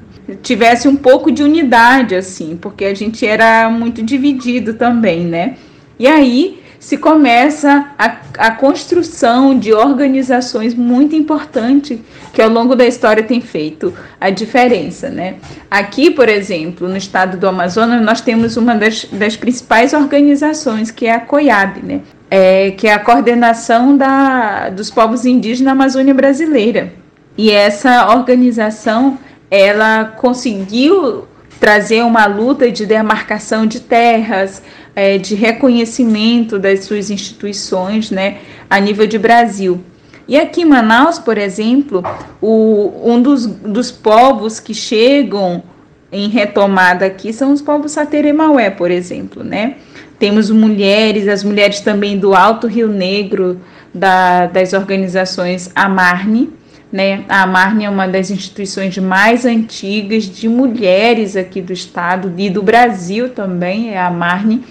[0.44, 5.56] tivesse um pouco de unidade assim, porque a gente era muito dividido também, né?
[5.98, 12.00] E aí se começa a, a construção de organizações muito importantes
[12.34, 15.10] que ao longo da história tem feito a diferença.
[15.10, 15.36] Né?
[15.70, 21.06] Aqui, por exemplo, no estado do Amazonas, nós temos uma das, das principais organizações, que
[21.06, 22.02] é a COIAB, né?
[22.32, 26.94] É, que é a coordenação da, dos povos indígenas na Amazônia brasileira.
[27.36, 29.18] E essa organização
[29.50, 31.28] ela conseguiu
[31.60, 34.62] trazer uma luta de demarcação de terras,
[34.96, 38.38] é, de reconhecimento das suas instituições né,
[38.70, 39.82] a nível de Brasil.
[40.28, 42.04] E aqui em Manaus, por exemplo,
[42.40, 45.64] o, um dos, dos povos que chegam
[46.12, 49.76] em retomada aqui são os povos Sateremaué, por exemplo, né?
[50.20, 53.60] Temos mulheres, as mulheres também do Alto Rio Negro,
[53.94, 56.50] da, das organizações Amarne,
[56.92, 57.24] né?
[57.30, 62.62] A Amarne é uma das instituições mais antigas de mulheres aqui do estado e do
[62.62, 64.64] Brasil também, é a Amarne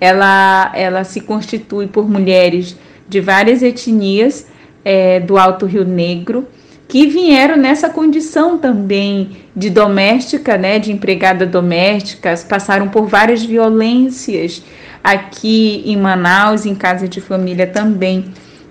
[0.00, 2.76] ela, ela se constitui por mulheres
[3.08, 4.46] de várias etnias
[4.84, 6.46] é, do Alto Rio Negro,
[6.88, 14.62] que vieram nessa condição também de doméstica, né, de empregada doméstica, passaram por várias violências
[15.04, 18.24] aqui em Manaus, em casa de família também,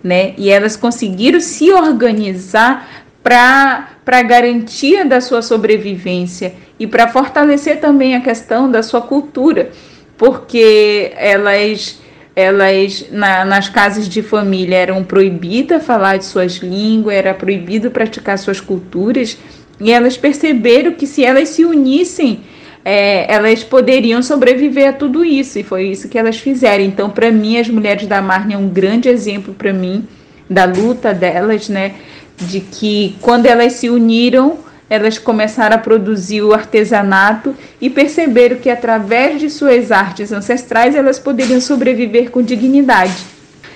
[0.03, 0.33] né?
[0.37, 8.15] E elas conseguiram se organizar para a garantia da sua sobrevivência e para fortalecer também
[8.15, 9.69] a questão da sua cultura,
[10.17, 11.99] porque elas
[12.37, 18.37] elas na, nas casas de família eram proibidas falar de suas línguas, era proibido praticar
[18.37, 19.35] suas culturas,
[19.79, 22.41] e elas perceberam que se elas se unissem,
[22.85, 26.83] é, elas poderiam sobreviver a tudo isso, e foi isso que elas fizeram.
[26.83, 30.07] Então, para mim, as mulheres da Marne é um grande exemplo para mim
[30.47, 31.95] da luta delas, né?
[32.37, 38.69] De que quando elas se uniram, elas começaram a produzir o artesanato e perceberam que
[38.69, 43.17] através de suas artes ancestrais elas poderiam sobreviver com dignidade.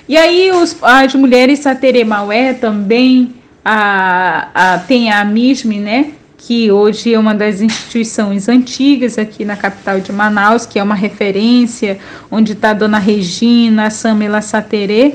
[0.08, 7.14] E aí os, as mulheres Sateremaué também a, a, tem a MISME, né, que hoje
[7.14, 11.98] é uma das instituições antigas aqui na capital de Manaus, que é uma referência,
[12.30, 15.14] onde está a Dona Regina, a Samela Saterê,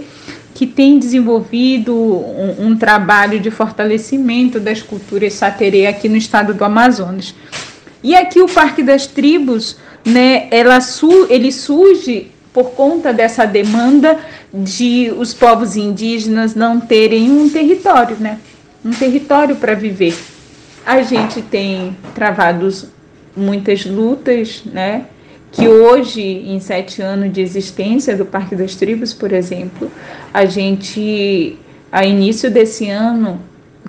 [0.57, 6.63] que tem desenvolvido um, um, trabalho de fortalecimento das culturas saterê aqui no estado do
[6.63, 7.35] Amazonas.
[8.03, 14.17] E aqui o Parque das Tribos, né, ela su ele surge por conta dessa demanda
[14.51, 18.39] de os povos indígenas não terem um território, né,
[18.83, 20.17] um território para viver.
[20.83, 22.67] A gente tem travado
[23.35, 25.05] muitas lutas, né,
[25.51, 29.91] que hoje, em sete anos de existência do Parque das Tribos, por exemplo,
[30.33, 31.57] a gente,
[31.91, 33.39] a início desse ano,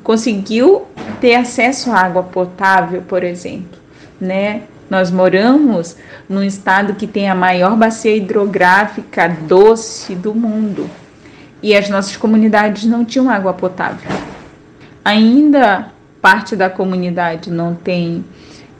[0.03, 0.87] conseguiu
[1.21, 3.79] ter acesso à água potável, por exemplo,
[4.21, 4.62] né?
[4.88, 5.97] Nós moramos
[6.29, 10.88] num estado que tem a maior bacia hidrográfica doce do mundo
[11.62, 14.11] e as nossas comunidades não tinham água potável.
[15.05, 15.88] Ainda
[16.23, 18.25] parte da comunidade não tem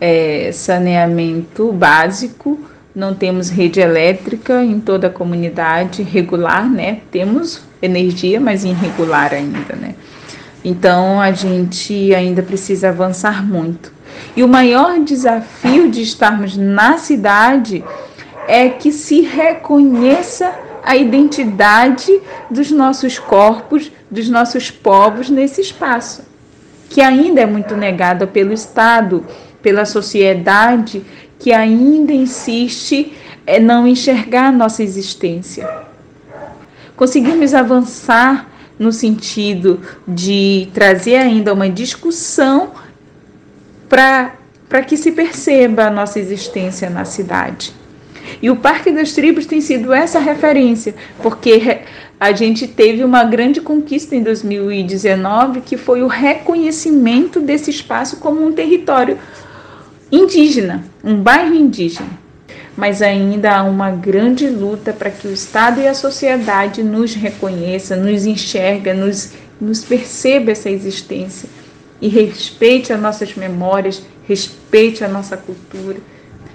[0.00, 2.58] é, saneamento básico,
[2.94, 7.00] não temos rede elétrica em toda a comunidade regular, né?
[7.11, 9.94] Temos energia, mas irregular ainda, né?
[10.64, 13.92] Então a gente ainda precisa avançar muito.
[14.37, 17.84] E o maior desafio de estarmos na cidade
[18.48, 22.11] é que se reconheça a identidade
[22.50, 26.22] dos nossos corpos, dos nossos povos nesse espaço,
[26.88, 29.24] que ainda é muito negado pelo Estado,
[29.62, 31.04] pela sociedade
[31.38, 33.12] que ainda insiste
[33.46, 35.68] em não enxergar nossa existência.
[36.96, 42.72] Conseguimos avançar no sentido de trazer ainda uma discussão
[43.88, 47.72] para que se perceba a nossa existência na cidade.
[48.42, 51.80] E o Parque das Tribos tem sido essa referência, porque
[52.20, 58.44] a gente teve uma grande conquista em 2019, que foi o reconhecimento desse espaço como
[58.44, 59.18] um território
[60.10, 62.10] indígena, um bairro indígena.
[62.76, 67.96] Mas ainda há uma grande luta para que o Estado e a sociedade nos reconheça,
[67.96, 71.48] nos enxerga, nos, nos perceba essa existência
[72.00, 75.98] e respeite as nossas memórias, respeite a nossa cultura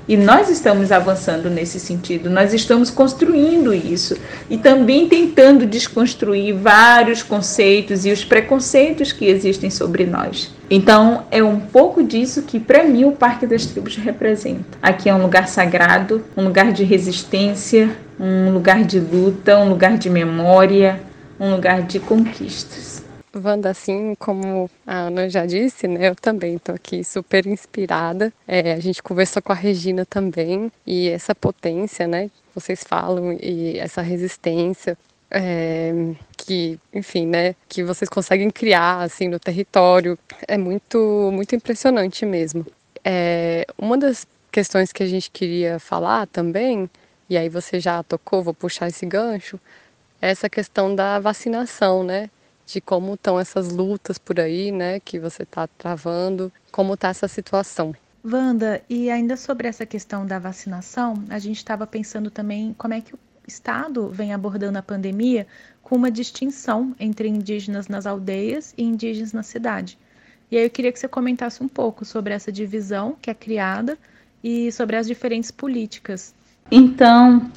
[0.08, 4.18] e nós estamos avançando nesse sentido, nós estamos construindo isso
[4.50, 10.54] e também tentando desconstruir vários conceitos e os preconceitos que existem sobre nós.
[10.70, 14.78] Então, é um pouco disso que, para mim, o Parque das Tribos representa.
[14.82, 19.98] Aqui é um lugar sagrado, um lugar de resistência, um lugar de luta, um lugar
[19.98, 21.00] de memória,
[21.40, 22.93] um lugar de conquistas.
[23.36, 28.32] Wanda, assim como a Ana já disse, né, eu também estou aqui super inspirada.
[28.48, 33.78] É, a gente conversou com a Regina também e essa potência, né, vocês falam e
[33.80, 34.98] essa resistência
[35.32, 35.92] é,
[36.38, 40.18] que, enfim, né, que vocês conseguem criar assim no território
[40.48, 42.66] é muito, muito impressionante mesmo.
[43.04, 46.88] É, uma das questões que a gente queria falar também,
[47.28, 49.60] e aí você já tocou, vou puxar esse gancho,
[50.22, 52.30] é essa questão da vacinação, né?
[52.66, 57.28] De como estão essas lutas por aí, né, que você está travando, como está essa
[57.28, 57.94] situação.
[58.26, 63.02] Wanda, e ainda sobre essa questão da vacinação, a gente estava pensando também como é
[63.02, 65.46] que o Estado vem abordando a pandemia
[65.82, 69.98] com uma distinção entre indígenas nas aldeias e indígenas na cidade.
[70.50, 73.98] E aí eu queria que você comentasse um pouco sobre essa divisão que é criada
[74.42, 76.34] e sobre as diferentes políticas.
[76.72, 77.52] Então,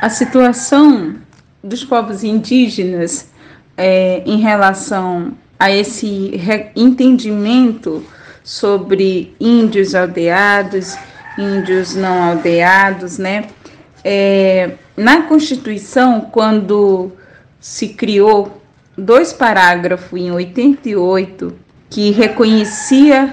[0.00, 1.20] a situação
[1.62, 3.31] dos povos indígenas
[3.76, 6.40] é, em relação a esse
[6.74, 8.04] entendimento
[8.42, 10.96] sobre índios aldeados,
[11.38, 13.46] índios não aldeados, né?
[14.04, 17.12] É, na Constituição, quando
[17.60, 18.60] se criou
[18.98, 21.54] dois parágrafos em 88
[21.88, 23.32] que reconhecia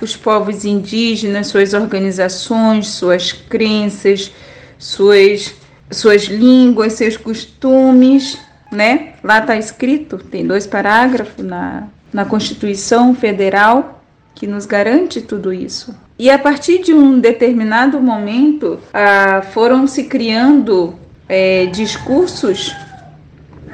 [0.00, 4.32] os povos indígenas, suas organizações, suas crenças,
[4.78, 5.54] suas,
[5.90, 8.38] suas línguas, seus costumes,
[8.70, 9.14] né?
[9.22, 14.02] Lá está escrito, tem dois parágrafos na, na Constituição Federal
[14.34, 15.94] que nos garante tudo isso.
[16.18, 20.94] E a partir de um determinado momento, ah, foram se criando
[21.28, 22.74] é, discursos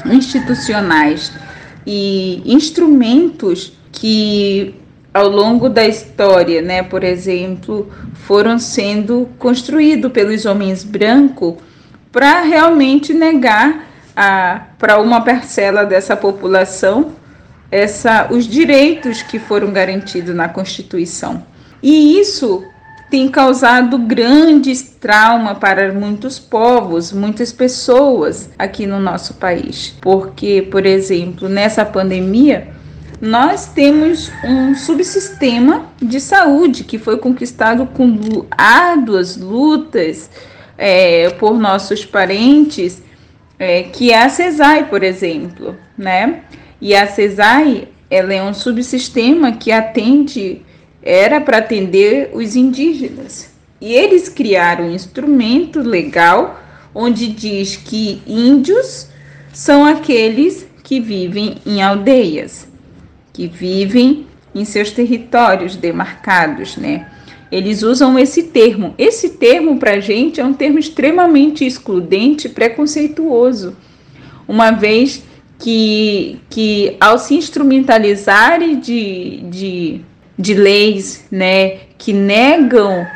[0.06, 1.32] institucionais
[1.86, 4.74] e instrumentos que
[5.12, 11.54] ao longo da história, né, por exemplo, foram sendo construídos pelos homens brancos
[12.10, 17.12] para realmente negar para uma parcela dessa população
[17.70, 21.44] essa, os direitos que foram garantidos na Constituição.
[21.82, 22.64] E isso
[23.10, 29.94] tem causado grandes traumas para muitos povos, muitas pessoas aqui no nosso país.
[30.00, 32.68] Porque, por exemplo, nessa pandemia,
[33.20, 40.30] nós temos um subsistema de saúde que foi conquistado com árduas lutas
[40.76, 43.02] é, por nossos parentes,
[43.64, 46.42] é, que é a CESAI, por exemplo, né?
[46.80, 50.62] E a CESAI, ela é um subsistema que atende,
[51.02, 53.52] era para atender os indígenas.
[53.80, 56.60] E eles criaram um instrumento legal
[56.94, 59.08] onde diz que índios
[59.52, 62.68] são aqueles que vivem em aldeias
[63.34, 67.10] que vivem em seus territórios demarcados, né?
[67.54, 68.96] Eles usam esse termo.
[68.98, 73.76] Esse termo, para a gente, é um termo extremamente excludente, preconceituoso,
[74.48, 75.22] uma vez
[75.56, 80.00] que, que ao se instrumentalizarem de, de,
[80.36, 83.06] de leis né, que negam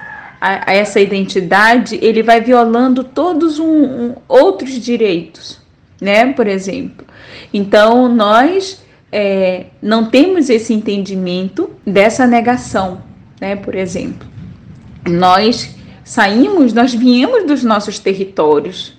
[0.41, 5.61] a, a, essa identidade, ele vai violando todos um, um, outros direitos,
[6.01, 6.32] né?
[6.32, 7.05] Por exemplo.
[7.53, 8.80] Então, nós
[9.11, 13.03] é, não temos esse entendimento dessa negação,
[13.41, 13.57] né?
[13.57, 14.28] Por exemplo,
[15.07, 15.74] nós
[16.05, 18.94] saímos, nós viemos dos nossos territórios.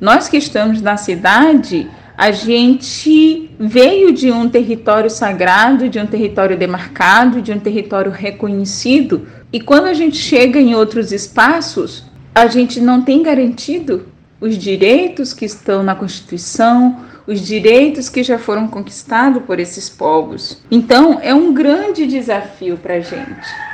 [0.00, 6.56] Nós que estamos na cidade, a gente veio de um território sagrado, de um território
[6.56, 9.26] demarcado, de um território reconhecido.
[9.52, 14.06] E quando a gente chega em outros espaços, a gente não tem garantido
[14.40, 20.62] os direitos que estão na Constituição, os direitos que já foram conquistados por esses povos.
[20.70, 23.67] Então, é um grande desafio para a gente.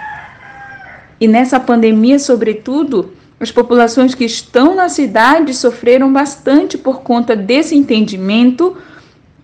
[1.21, 7.77] E nessa pandemia, sobretudo, as populações que estão na cidade sofreram bastante por conta desse
[7.77, 8.77] entendimento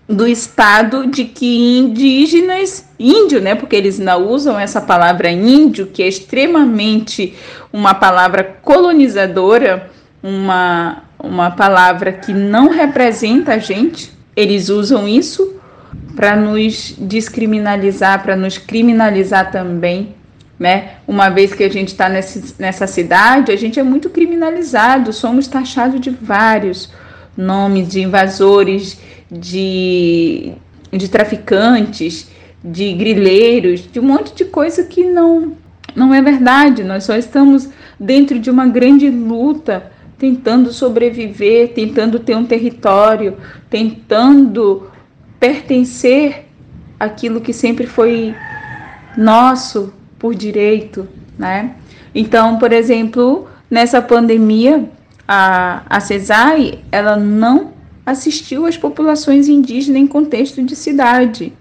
[0.07, 6.03] do estado de que indígenas, índio, né, porque eles não usam essa palavra índio, que
[6.03, 7.33] é extremamente
[7.71, 9.89] uma palavra colonizadora,
[10.21, 15.55] uma uma palavra que não representa a gente, eles usam isso
[16.15, 20.15] para nos descriminalizar, para nos criminalizar também,
[20.61, 20.97] né?
[21.07, 25.99] Uma vez que a gente está nessa cidade, a gente é muito criminalizado, somos taxados
[25.99, 26.93] de vários
[27.35, 28.99] nomes de invasores,
[29.31, 30.53] de,
[30.91, 32.29] de traficantes,
[32.63, 35.53] de grileiros, de um monte de coisa que não,
[35.95, 36.83] não é verdade.
[36.83, 37.67] Nós só estamos
[37.99, 43.35] dentro de uma grande luta tentando sobreviver, tentando ter um território,
[43.67, 44.91] tentando
[45.39, 46.45] pertencer
[46.99, 48.35] àquilo que sempre foi
[49.17, 49.91] nosso
[50.21, 51.77] por direito, né?
[52.13, 54.87] Então, por exemplo, nessa pandemia,
[55.27, 57.73] a, a CESAI, ela não
[58.05, 61.53] assistiu às populações indígenas em contexto de cidade.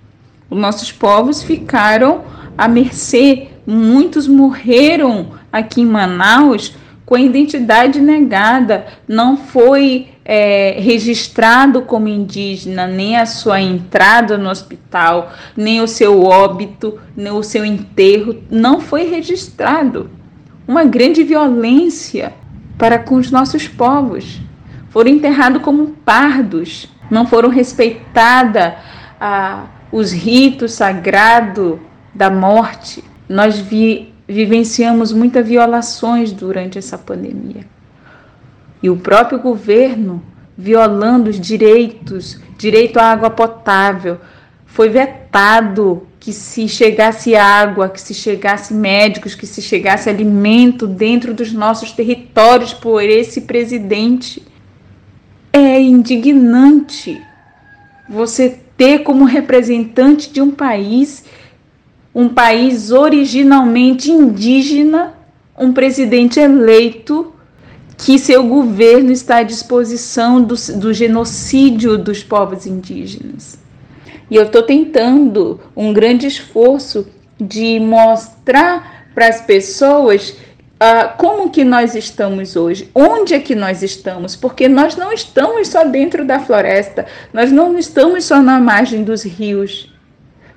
[0.50, 2.22] Os nossos povos ficaram
[2.58, 6.74] à mercê, muitos morreram aqui em Manaus
[7.10, 14.48] com a identidade negada, não foi é, registrado como indígena, nem a sua entrada no
[14.48, 20.08] hospital, nem o seu óbito, nem o seu enterro, não foi registrado.
[20.68, 22.32] Uma grande violência
[22.78, 24.40] para com os nossos povos.
[24.90, 28.72] Foram enterrados como pardos, não foram respeitados
[29.20, 31.76] ah, os ritos sagrados
[32.14, 33.02] da morte.
[33.28, 37.66] Nós vi, vivenciamos muitas violações durante essa pandemia.
[38.82, 40.22] E o próprio governo
[40.60, 44.18] violando os direitos, direito à água potável,
[44.66, 51.32] foi vetado que se chegasse água, que se chegasse médicos, que se chegasse alimento dentro
[51.32, 54.46] dos nossos territórios por esse presidente.
[55.50, 57.20] É indignante
[58.08, 61.24] você ter como representante de um país
[62.14, 65.14] um país originalmente indígena,
[65.58, 67.32] um presidente eleito
[67.96, 73.58] que seu governo está à disposição do, do genocídio dos povos indígenas.
[74.30, 77.06] E eu estou tentando um grande esforço
[77.38, 83.82] de mostrar para as pessoas uh, como que nós estamos hoje, onde é que nós
[83.82, 89.04] estamos, porque nós não estamos só dentro da floresta, nós não estamos só na margem
[89.04, 89.92] dos rios.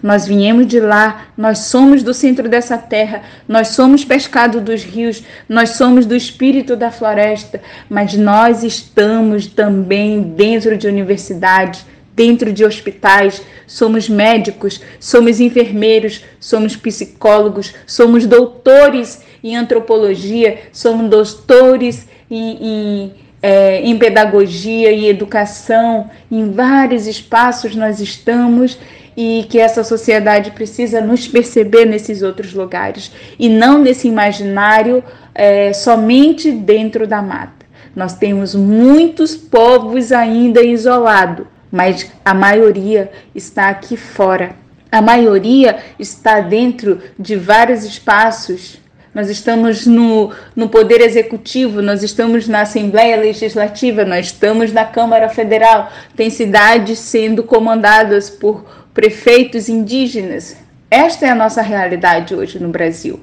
[0.03, 5.23] Nós viemos de lá, nós somos do centro dessa terra, nós somos pescado dos rios,
[5.47, 12.65] nós somos do espírito da floresta, mas nós estamos também dentro de universidades, dentro de
[12.65, 23.13] hospitais, somos médicos, somos enfermeiros, somos psicólogos, somos doutores em antropologia, somos doutores em, em,
[23.41, 28.77] é, em pedagogia e educação, em vários espaços nós estamos
[29.15, 35.03] e que essa sociedade precisa nos perceber nesses outros lugares e não nesse imaginário
[35.33, 37.63] é, somente dentro da mata.
[37.95, 44.55] Nós temos muitos povos ainda isolados, mas a maioria está aqui fora.
[44.91, 48.79] A maioria está dentro de vários espaços.
[49.13, 55.29] Nós estamos no, no Poder Executivo, nós estamos na Assembleia Legislativa, nós estamos na Câmara
[55.29, 55.91] Federal.
[56.15, 60.55] Tem cidades sendo comandadas por prefeitos indígenas.
[60.89, 63.19] Esta é a nossa realidade hoje no Brasil.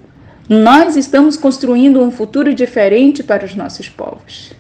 [0.49, 4.53] Nós estamos construindo um futuro diferente para os nossos povos.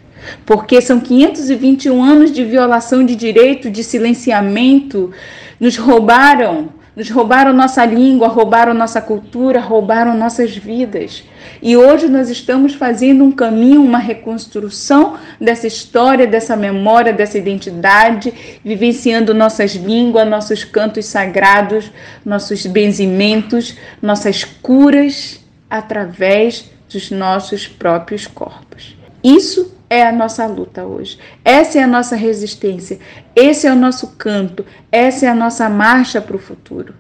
[0.47, 5.11] Porque são 521 anos de violação de direito, de silenciamento,
[5.59, 11.25] nos roubaram, nos roubaram nossa língua, roubaram nossa cultura, roubaram nossas vidas.
[11.63, 18.61] E hoje nós estamos fazendo um caminho, uma reconstrução dessa história, dessa memória, dessa identidade,
[18.65, 21.91] vivenciando nossas línguas, nossos cantos sagrados,
[22.25, 28.97] nossos benzimentos, nossas curas através dos nossos próprios corpos.
[29.23, 31.19] Isso é a nossa luta hoje.
[31.45, 33.01] Essa é a nossa resistência.
[33.35, 34.65] Esse é o nosso canto.
[34.91, 36.95] Essa é a nossa marcha para o futuro.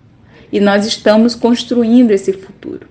[0.52, 2.88] E nós estamos construindo esse futuro.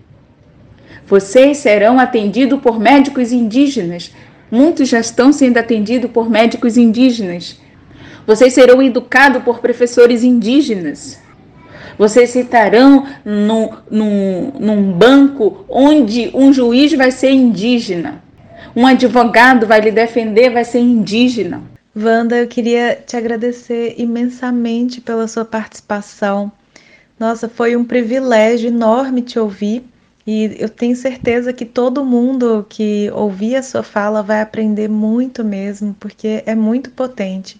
[1.05, 4.13] Vocês serão atendidos por médicos indígenas.
[4.49, 7.59] Muitos já estão sendo atendidos por médicos indígenas.
[8.25, 11.19] Vocês serão educados por professores indígenas.
[11.97, 18.28] Vocês estarão no, no, num banco onde um juiz vai ser indígena.
[18.75, 21.61] Um advogado vai lhe defender, vai ser indígena.
[21.95, 26.51] Wanda, eu queria te agradecer imensamente pela sua participação.
[27.19, 29.83] Nossa, foi um privilégio enorme te ouvir.
[30.25, 35.43] E eu tenho certeza que todo mundo que ouvir a sua fala vai aprender muito
[35.43, 37.59] mesmo, porque é muito potente.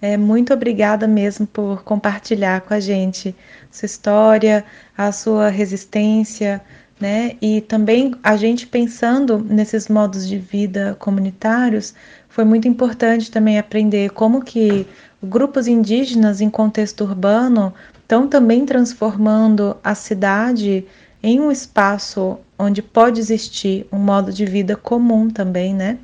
[0.00, 3.34] É, muito obrigada mesmo por compartilhar com a gente
[3.70, 4.64] sua história,
[4.96, 6.60] a sua resistência,
[7.00, 7.36] né?
[7.40, 11.94] E também a gente pensando nesses modos de vida comunitários,
[12.28, 14.86] foi muito importante também aprender como que
[15.22, 20.86] grupos indígenas em contexto urbano estão também transformando a cidade
[21.22, 25.98] em um espaço onde pode existir um modo de vida comum também, né?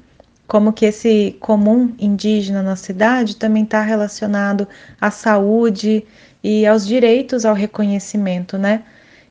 [0.47, 4.69] Como que esse comum indígena na cidade também está relacionado
[5.01, 6.05] à saúde
[6.43, 8.83] e aos direitos ao reconhecimento, né?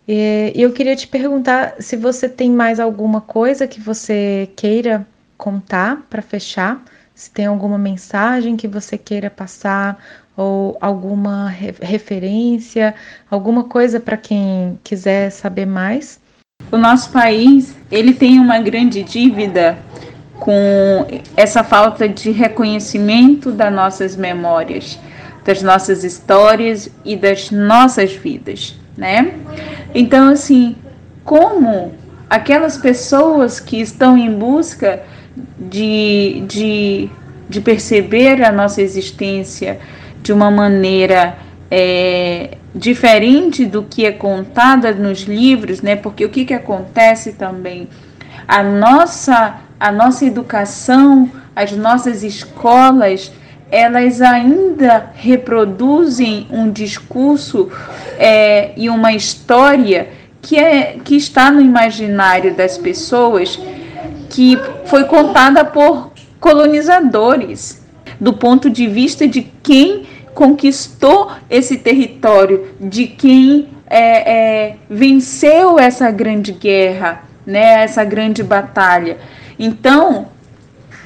[0.08, 6.06] E eu queria te perguntar se você tem mais alguma coisa que você queira contar
[6.10, 6.84] para fechar,
[7.16, 9.98] se tem alguma mensagem que você queira passar
[10.36, 12.96] ou alguma referência,
[13.30, 16.20] alguma coisa para quem quiser saber mais?
[16.72, 19.78] O nosso país, ele tem uma grande dívida
[20.40, 21.06] com
[21.38, 25.00] essa falta de reconhecimento das nossas memórias,
[25.46, 29.34] das nossas histórias e das nossas vidas, né?
[29.94, 30.76] Então, assim,
[31.24, 31.94] como
[32.30, 35.04] aquelas pessoas que estão em busca
[35.58, 37.10] de, de,
[37.50, 39.80] de perceber a nossa existência,
[40.22, 41.38] de uma maneira
[41.70, 45.96] é, diferente do que é contada nos livros, né?
[45.96, 47.88] Porque o que, que acontece também?
[48.48, 53.32] A nossa, a nossa educação, as nossas escolas,
[53.74, 57.72] elas ainda reproduzem um discurso
[58.20, 60.10] é, e uma história
[60.40, 63.60] que, é, que está no imaginário das pessoas,
[64.30, 67.84] que foi contada por colonizadores,
[68.22, 70.04] do ponto de vista de quem
[70.36, 79.18] conquistou esse território, de quem é, é, venceu essa grande guerra, né, essa grande batalha.
[79.58, 80.28] Então,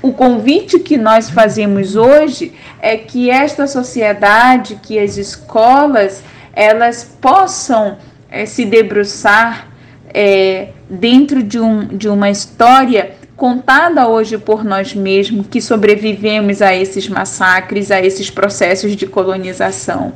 [0.02, 6.24] o convite que nós fazemos hoje é que esta sociedade, que as escolas,
[6.54, 7.98] elas possam
[8.30, 9.68] é, se debruçar
[10.14, 16.76] é, dentro de, um, de uma história contada hoje por nós mesmos que sobrevivemos a
[16.76, 20.14] esses massacres, a esses processos de colonização,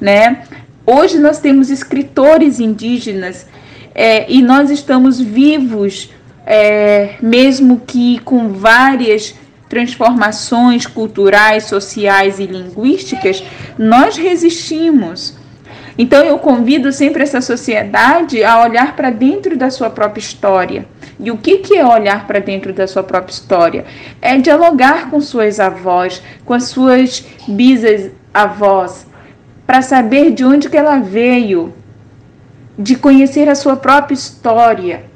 [0.00, 0.42] né?
[0.84, 3.46] Hoje nós temos escritores indígenas
[3.94, 6.10] é, e nós estamos vivos,
[6.50, 9.34] é, mesmo que com várias
[9.68, 13.44] transformações culturais, sociais e linguísticas,
[13.76, 15.36] nós resistimos.
[15.98, 20.86] Então eu convido sempre essa sociedade a olhar para dentro da sua própria história.
[21.20, 23.84] E o que, que é olhar para dentro da sua própria história?
[24.22, 29.06] É dialogar com suas avós, com as suas bisas avós,
[29.66, 31.74] para saber de onde que ela veio,
[32.78, 35.07] de conhecer a sua própria história.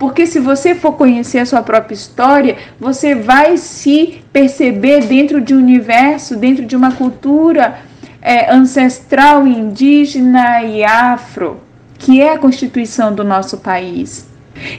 [0.00, 5.54] Porque se você for conhecer a sua própria história, você vai se perceber dentro de
[5.54, 7.80] um universo, dentro de uma cultura
[8.22, 11.60] é, ancestral, indígena e afro,
[11.98, 14.26] que é a constituição do nosso país.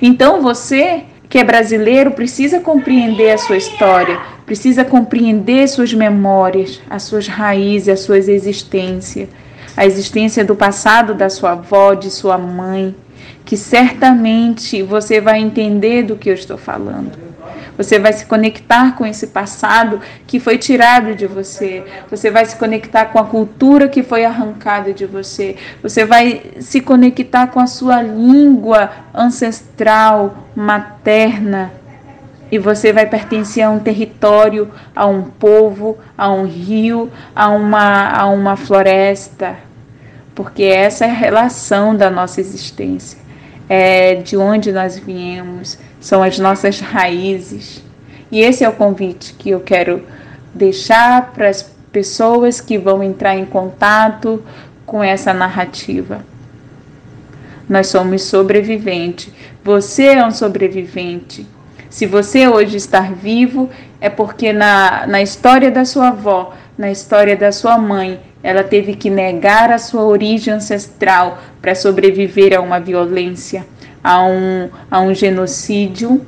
[0.01, 7.03] Então você que é brasileiro precisa compreender a sua história, precisa compreender suas memórias, as
[7.03, 9.29] suas raízes, a sua existência,
[9.77, 12.95] a existência do passado da sua avó, de sua mãe,
[13.45, 17.31] que certamente você vai entender do que eu estou falando.
[17.77, 21.83] Você vai se conectar com esse passado que foi tirado de você.
[22.09, 25.55] Você vai se conectar com a cultura que foi arrancada de você.
[25.81, 31.71] Você vai se conectar com a sua língua ancestral, materna.
[32.51, 38.09] E você vai pertencer a um território, a um povo, a um rio, a uma,
[38.09, 39.55] a uma floresta.
[40.35, 43.17] Porque essa é a relação da nossa existência.
[43.69, 47.83] É de onde nós viemos, são as nossas raízes.
[48.31, 50.03] E esse é o convite que eu quero
[50.53, 54.43] deixar para as pessoas que vão entrar em contato
[54.85, 56.25] com essa narrativa.
[57.67, 59.31] Nós somos sobreviventes.
[59.63, 61.45] Você é um sobrevivente.
[61.89, 67.37] Se você hoje está vivo, é porque na, na história da sua avó, na história
[67.37, 72.79] da sua mãe, ela teve que negar a sua origem ancestral para sobreviver a uma
[72.79, 73.63] violência
[74.03, 76.25] a um, a um genocídio,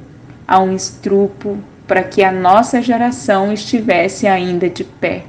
[0.47, 5.23] a um estrupo, para que a nossa geração estivesse ainda de pé.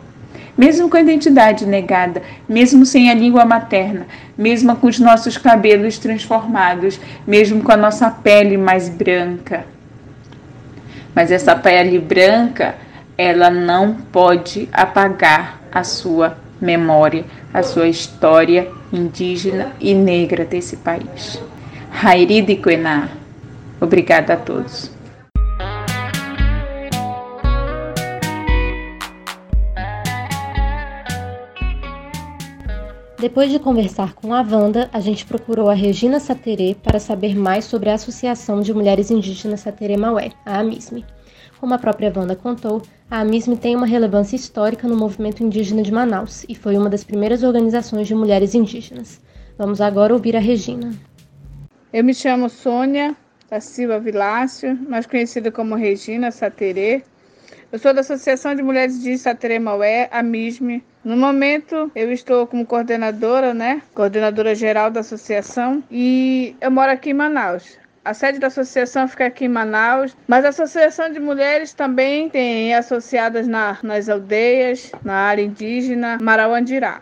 [0.59, 4.07] Mesmo com a identidade negada, mesmo sem a língua materna,
[4.37, 9.65] mesmo com os nossos cabelos transformados, mesmo com a nossa pele mais branca.
[11.15, 12.75] Mas essa pele branca,
[13.17, 21.41] ela não pode apagar a sua memória, a sua história indígena e negra desse país.
[21.91, 23.09] Hairi de Quená.
[23.81, 24.95] Obrigada a todos.
[33.25, 37.65] Depois de conversar com a Wanda, a gente procurou a Regina Saterê para saber mais
[37.65, 41.07] sobre a Associação de Mulheres Indígenas Saterê Maué, a AMISME.
[41.59, 45.93] Como a própria Wanda contou, a AMISME tem uma relevância histórica no movimento indígena de
[45.93, 49.21] Manaus e foi uma das primeiras organizações de mulheres indígenas.
[49.59, 50.93] Vamos agora ouvir a Regina.
[51.93, 53.15] Eu me chamo Sônia
[53.49, 57.03] da Silva Vilácio, mais conhecida como Regina Saterê.
[57.71, 60.83] Eu sou da Associação de Mulheres de Saterê Maué, a MISME.
[61.05, 63.83] No momento, eu estou como coordenadora, né?
[63.95, 65.85] Coordenadora geral da associação.
[65.91, 67.77] E eu moro aqui em Manaus.
[68.05, 72.75] A sede da associação fica aqui em Manaus, mas a Associação de Mulheres também tem
[72.75, 77.01] associadas na, nas aldeias, na área indígena Marauandirá.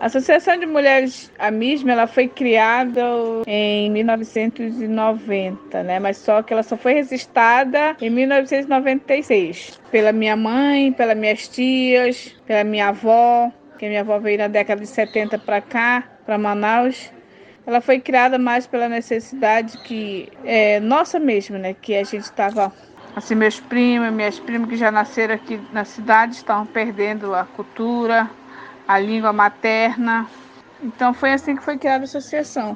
[0.00, 3.00] A Associação de Mulheres a mesma ela foi criada
[3.46, 6.00] em 1990, né?
[6.00, 12.34] Mas só que ela só foi registrada em 1996 pela minha mãe, pelas minhas tias,
[12.44, 17.12] pela minha avó, que minha avó veio na década de 70 para cá, para Manaus.
[17.66, 21.74] Ela foi criada mais pela necessidade que é nossa mesmo, né?
[21.74, 22.72] Que a gente estava
[23.14, 28.30] assim meus primos, minhas primas que já nasceram aqui na cidade estavam perdendo a cultura,
[28.88, 30.26] a língua materna.
[30.82, 32.74] Então foi assim que foi criada a associação.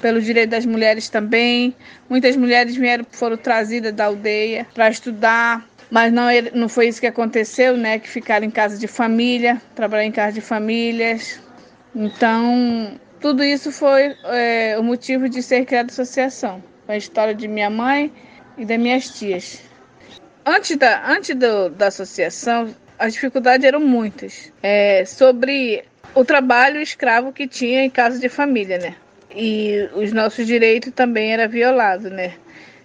[0.00, 1.74] Pelo direito das mulheres também.
[2.10, 7.06] Muitas mulheres vieram, foram trazidas da aldeia para estudar, mas não, não foi isso que
[7.06, 7.98] aconteceu, né?
[7.98, 11.40] Que ficaram em casa de família, trabalhar em casa de famílias.
[11.94, 16.62] Então, tudo isso foi é, o motivo de ser criada a associação.
[16.86, 18.12] A história de minha mãe
[18.58, 19.62] e das minhas tias.
[20.44, 24.52] Antes da, antes do, da associação, as dificuldades eram muitas.
[24.62, 28.94] É, sobre o trabalho escravo que tinha em casa de família, né?
[29.34, 32.34] E os nossos direitos também eram violados, né?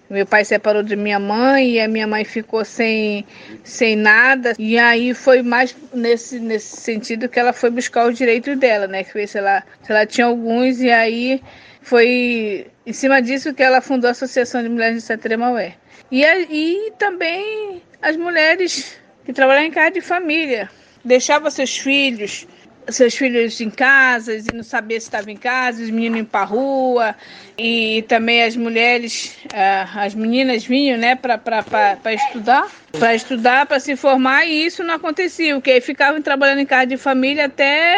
[0.10, 3.26] Meu pai separou de minha mãe e a minha mãe ficou sem,
[3.64, 4.56] sem nada.
[4.58, 9.04] E aí foi mais nesse, nesse sentido que ela foi buscar os direitos dela, né?
[9.04, 11.42] Que se ela, se ela tinha alguns, e aí
[11.82, 15.76] foi em cima disso que ela fundou a Associação de Mulheres de Satremaué.
[16.12, 20.70] E, e também as mulheres que trabalhava em casa de família,
[21.06, 22.48] deixava seus filhos
[22.96, 26.46] seus filhos em casa e não sabia se estava em casa, os meninos iam para
[26.46, 27.16] rua
[27.58, 31.38] e também as mulheres, uh, as meninas vinham, né, para
[32.14, 36.66] estudar, para estudar, para se formar e isso não acontecia, porque aí ficavam trabalhando em
[36.66, 37.96] casa de família até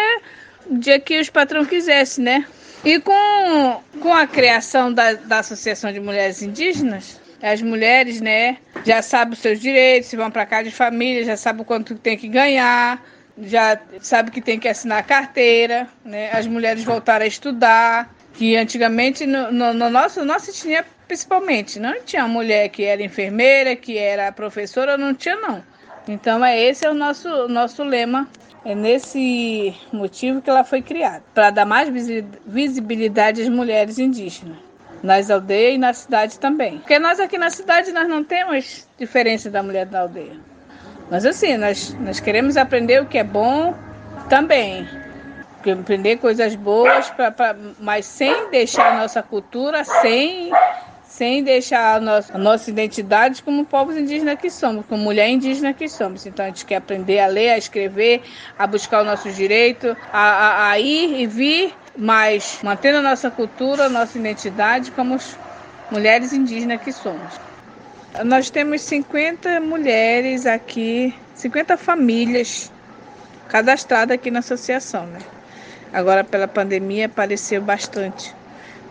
[0.65, 2.45] o dia que os patrões quisessem, né?
[2.83, 9.01] E com, com a criação da, da Associação de Mulheres Indígenas, as mulheres, né, já
[9.01, 12.27] sabem os seus direitos, vão para casa de família, já sabem o quanto tem que
[12.27, 13.03] ganhar,
[13.37, 16.31] já sabe que tem que assinar a carteira, né?
[16.31, 22.01] As mulheres voltaram a estudar, que antigamente no, no, no nosso nossa tinha principalmente, não
[22.03, 25.63] tinha mulher que era enfermeira, que era professora, não tinha não.
[26.07, 28.27] Então é esse é o nosso nosso lema
[28.63, 31.89] é nesse motivo que ela foi criada, para dar mais
[32.45, 34.57] visibilidade às mulheres indígenas,
[35.01, 36.77] nas aldeias e na cidade também.
[36.77, 40.50] Porque nós aqui na cidade nós não temos diferença da mulher da aldeia.
[41.11, 43.75] Mas assim, nós, nós queremos aprender o que é bom
[44.29, 44.87] também.
[45.81, 50.51] Aprender coisas boas, pra, pra, mas sem deixar a nossa cultura, sem
[51.03, 55.73] sem deixar a nossa, a nossa identidade como povos indígenas que somos, como mulher indígena
[55.73, 56.25] que somos.
[56.25, 58.23] Então a gente quer aprender a ler, a escrever,
[58.57, 63.29] a buscar o nosso direito, a, a, a ir e vir, mas mantendo a nossa
[63.29, 65.17] cultura, a nossa identidade como
[65.91, 67.50] mulheres indígenas que somos.
[68.25, 72.71] Nós temos 50 mulheres aqui, 50 famílias
[73.47, 75.19] cadastradas aqui na associação, né?
[75.93, 78.33] Agora pela pandemia apareceu bastante.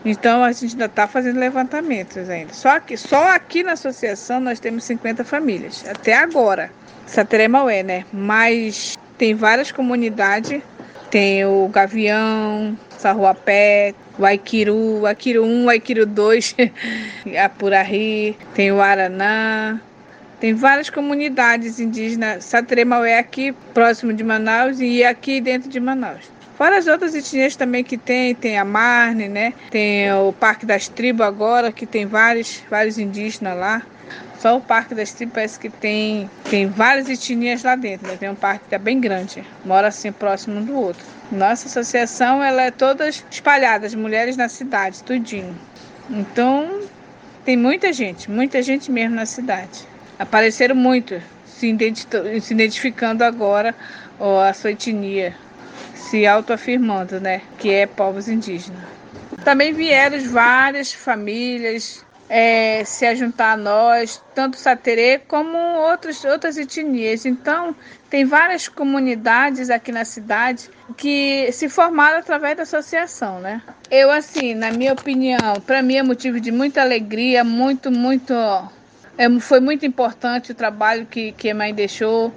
[0.03, 2.53] Então a gente ainda está fazendo levantamentos ainda.
[2.53, 6.71] Só que só aqui na associação nós temos 50 famílias, até agora.
[7.05, 8.05] Sateremaué, né?
[8.11, 10.61] Mas tem várias comunidades.
[11.11, 16.55] Tem o Gavião, Sarruapé, o Aiquiru, Aiquiru 1, Aiquiru 2,
[17.43, 19.79] Apurari, tem o Araná.
[20.39, 22.45] Tem várias comunidades indígenas.
[22.45, 26.31] Sateremaué aqui próximo de Manaus e aqui dentro de Manaus.
[26.55, 29.53] Fora as outras etnias também que tem, tem a Marne, né?
[29.71, 33.81] Tem o Parque das Tribos agora, que tem vários, vários indígenas lá.
[34.39, 38.17] Só o Parque das Tribos parece que tem, tem várias etnias lá dentro, né?
[38.19, 41.20] Tem um parque que é bem grande, mora assim próximo um do outro.
[41.31, 45.57] Nossa associação, ela é toda espalhada, as mulheres na cidade, tudinho.
[46.09, 46.81] Então,
[47.45, 49.87] tem muita gente, muita gente mesmo na cidade.
[50.19, 53.73] Apareceram muito, se, identificando agora
[54.19, 55.33] ó, a sua etnia
[55.95, 58.83] se autoafirmando, né, que é povos indígenas.
[59.45, 67.25] Também vieram várias famílias é, se ajuntar a nós, tanto Saterê como outros, outras etnias.
[67.25, 67.75] Então,
[68.09, 73.61] tem várias comunidades aqui na cidade que se formaram através da associação, né?
[73.89, 78.33] Eu, assim, na minha opinião, para mim é motivo de muita alegria, muito, muito.
[79.17, 82.33] É, foi muito importante o trabalho que, que a mãe deixou,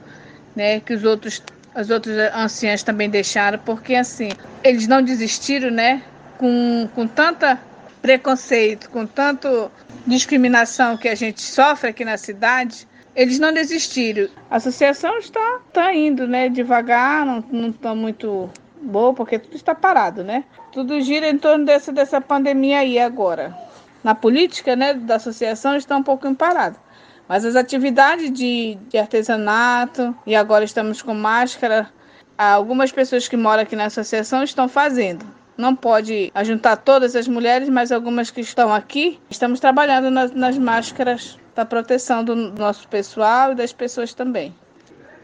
[0.57, 0.81] né?
[0.81, 1.41] Que os outros
[1.73, 4.31] as outras anciãs também deixaram, porque assim,
[4.65, 6.03] eles não desistiram, né?
[6.37, 7.61] Com, com tanta
[8.05, 9.73] preconceito, com tanto
[10.07, 12.87] discriminação que a gente sofre aqui na cidade,
[13.17, 14.29] eles não desistiram.
[14.51, 16.51] A associação está, está indo, né?
[16.51, 18.51] Devagar, não, não está muito
[18.83, 20.45] boa, porque tudo está parado, né?
[20.71, 23.57] Tudo gira em torno dessa, dessa pandemia aí agora.
[24.03, 26.79] Na política, né, da associação está um pouquinho parado.
[27.27, 31.89] Mas as atividades de, de artesanato, e agora estamos com máscara,
[32.37, 35.25] algumas pessoas que moram aqui na associação estão fazendo.
[35.57, 40.59] Não pode ajuntar todas as mulheres, mas algumas que estão aqui, estamos trabalhando nas, nas
[40.59, 44.55] máscaras para proteção do nosso pessoal e das pessoas também.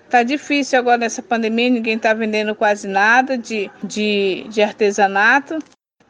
[0.09, 5.59] Tá difícil agora nessa pandemia, ninguém está vendendo quase nada de, de, de artesanato.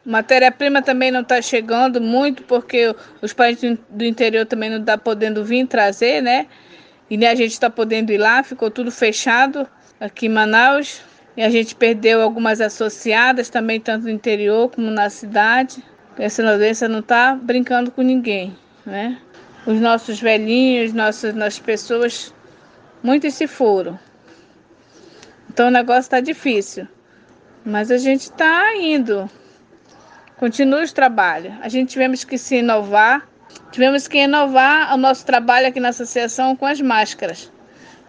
[0.03, 5.03] Matéria-prima também não está chegando muito, porque os países do interior também não estão tá
[5.03, 6.47] podendo vir trazer, né?
[7.09, 9.67] E nem a gente está podendo ir lá, ficou tudo fechado
[9.99, 11.01] aqui em Manaus.
[11.35, 15.83] E a gente perdeu algumas associadas também, tanto no interior como na cidade.
[16.17, 18.55] Essa doença não está brincando com ninguém,
[18.85, 19.17] né?
[19.65, 22.33] Os nossos velhinhos, nossas, nossas pessoas,
[23.01, 23.97] muitos se foram.
[25.49, 26.87] Então o negócio está difícil.
[27.63, 29.29] Mas a gente está indo.
[30.37, 31.53] Continua os trabalhos.
[31.61, 33.27] A gente tivemos que se inovar,
[33.71, 37.51] tivemos que inovar o nosso trabalho aqui na associação com as máscaras.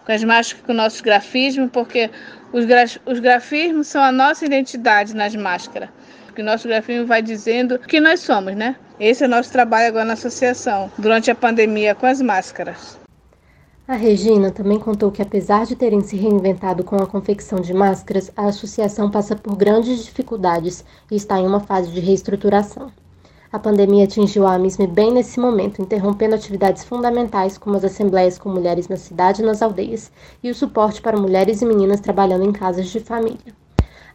[0.05, 2.09] Com as máscaras, com o nosso grafismo, porque
[2.53, 2.65] os,
[3.05, 5.89] os grafismos são a nossa identidade nas máscaras.
[6.35, 8.75] Que o nosso grafismo vai dizendo que nós somos, né?
[8.99, 12.97] Esse é o nosso trabalho agora na associação, durante a pandemia com as máscaras.
[13.87, 18.31] A Regina também contou que, apesar de terem se reinventado com a confecção de máscaras,
[18.35, 22.91] a associação passa por grandes dificuldades e está em uma fase de reestruturação.
[23.53, 28.49] A pandemia atingiu a AMISME bem nesse momento, interrompendo atividades fundamentais como as assembleias com
[28.49, 32.51] mulheres na cidade e nas aldeias e o suporte para mulheres e meninas trabalhando em
[32.51, 33.53] casas de família.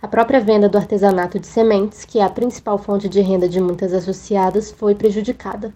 [0.03, 3.61] A própria venda do artesanato de sementes, que é a principal fonte de renda de
[3.61, 5.73] muitas associadas, foi prejudicada.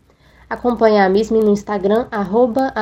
[0.49, 2.73] Acompanhe a Amisme no Instagram, arroba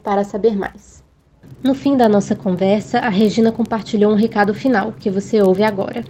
[0.00, 1.02] para saber mais.
[1.60, 6.04] No fim da nossa conversa, a Regina compartilhou um recado final que você ouve agora.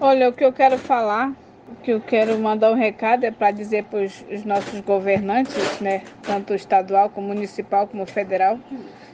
[0.00, 1.30] Olha, o que eu quero falar,
[1.70, 6.02] o que eu quero mandar um recado é para dizer para os nossos governantes, né,
[6.22, 8.58] tanto estadual como municipal como federal,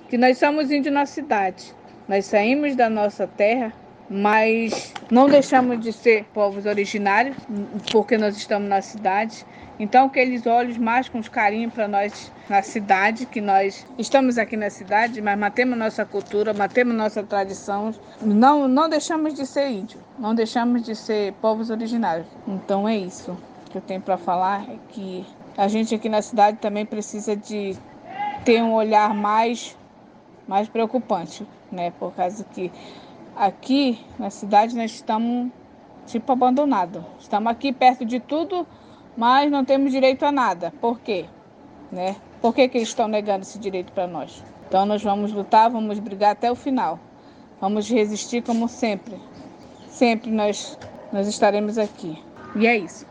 [0.09, 1.75] que nós somos índios na cidade.
[2.07, 3.73] Nós saímos da nossa terra,
[4.09, 7.37] mas não deixamos de ser povos originários,
[7.91, 9.45] porque nós estamos na cidade.
[9.79, 14.57] Então, que eles olhem mais com carinho para nós na cidade, que nós estamos aqui
[14.57, 17.95] na cidade, mas mantemos nossa cultura, mantemos nossa tradição.
[18.21, 22.27] Não, não deixamos de ser índio, não deixamos de ser povos originários.
[22.47, 23.37] Então, é isso
[23.71, 27.77] que eu tenho para falar: é que a gente aqui na cidade também precisa de
[28.45, 29.77] ter um olhar mais,
[30.47, 31.93] mais preocupante, né?
[31.99, 32.71] Por causa que
[33.35, 35.51] aqui na cidade nós estamos
[36.07, 37.03] tipo abandonados.
[37.19, 38.67] Estamos aqui perto de tudo
[39.17, 40.73] mas não temos direito a nada.
[40.81, 41.27] Por quê?
[41.91, 42.17] Né?
[42.41, 44.43] Por que, que eles estão negando esse direito para nós?
[44.69, 46.99] Então nós vamos lutar, vamos brigar até o final.
[47.61, 49.17] Vamos resistir como sempre.
[49.89, 50.79] Sempre nós,
[51.13, 52.19] nós estaremos aqui.
[52.57, 53.07] E é isso.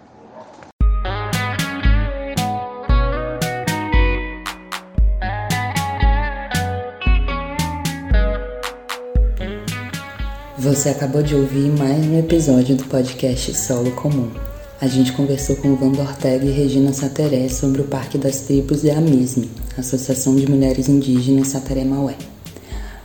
[10.58, 14.51] Você acabou de ouvir mais um episódio do podcast Solo Comum
[14.82, 18.90] a gente conversou com Wanda Ortega e Regina Sateré sobre o Parque das Tribos e
[18.90, 22.16] a MISME, Associação de Mulheres Indígenas Sateré Maué.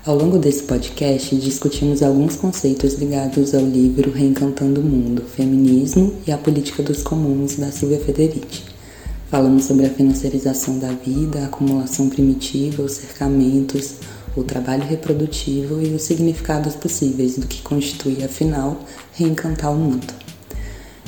[0.07, 6.33] Ao longo desse podcast, discutimos alguns conceitos ligados ao livro Reencantando o Mundo, Feminismo e
[6.33, 8.63] a Política dos Comuns, da Silvia Federici.
[9.31, 13.97] Falamos sobre a financiarização da vida, a acumulação primitiva, os cercamentos,
[14.35, 18.81] o trabalho reprodutivo e os significados possíveis do que constitui, afinal,
[19.13, 20.26] reencantar o mundo.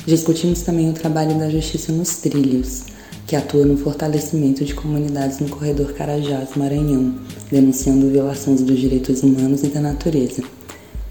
[0.05, 2.83] Discutimos também o trabalho da Justiça nos Trilhos,
[3.27, 7.13] que atua no fortalecimento de comunidades no corredor Carajás, Maranhão,
[7.51, 10.41] denunciando violações dos direitos humanos e da natureza.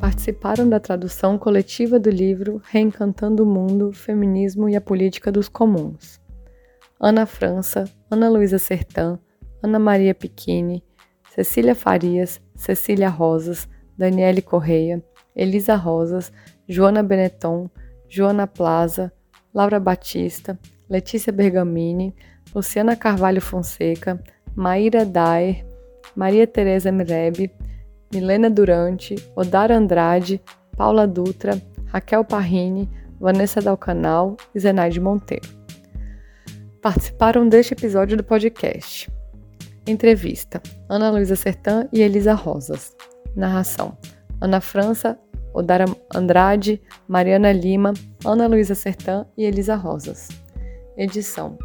[0.00, 6.19] Participaram da tradução coletiva do livro Reencantando o Mundo, Feminismo e a Política dos Comuns.
[7.02, 9.18] Ana França, Ana Luísa Sertã,
[9.62, 10.84] Ana Maria Piquini,
[11.34, 15.02] Cecília Farias, Cecília Rosas, Daniele Correia,
[15.34, 16.30] Elisa Rosas,
[16.68, 17.70] Joana Benetton,
[18.06, 19.10] Joana Plaza,
[19.54, 20.58] Laura Batista,
[20.90, 22.14] Letícia Bergamini,
[22.54, 24.22] Luciana Carvalho Fonseca,
[24.54, 25.64] Maíra Daer,
[26.14, 27.50] Maria Tereza Mirebe,
[28.12, 30.38] Milena Durante, Odara Andrade,
[30.76, 35.59] Paula Dutra, Raquel Parrini, Vanessa Dalcanal e Zenaide Monteiro
[36.80, 39.10] participaram deste episódio do podcast.
[39.86, 42.96] Entrevista: Ana Luísa Sertã e Elisa Rosas.
[43.36, 43.96] Narração:
[44.40, 45.18] Ana França,
[45.52, 47.92] Odara Andrade, Mariana Lima,
[48.24, 50.28] Ana Luísa Sertã e Elisa Rosas.
[50.96, 51.58] Edição: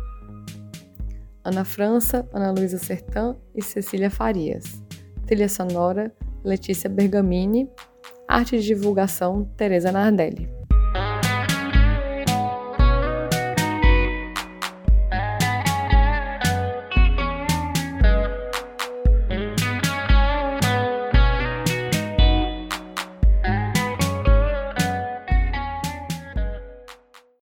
[1.44, 4.82] Ana França, Ana Luísa Sertã e Cecília Farias.
[5.26, 6.12] Trilha sonora:
[6.44, 7.70] Letícia Bergamini.
[8.28, 10.55] Arte de divulgação, Teresa Nardelli.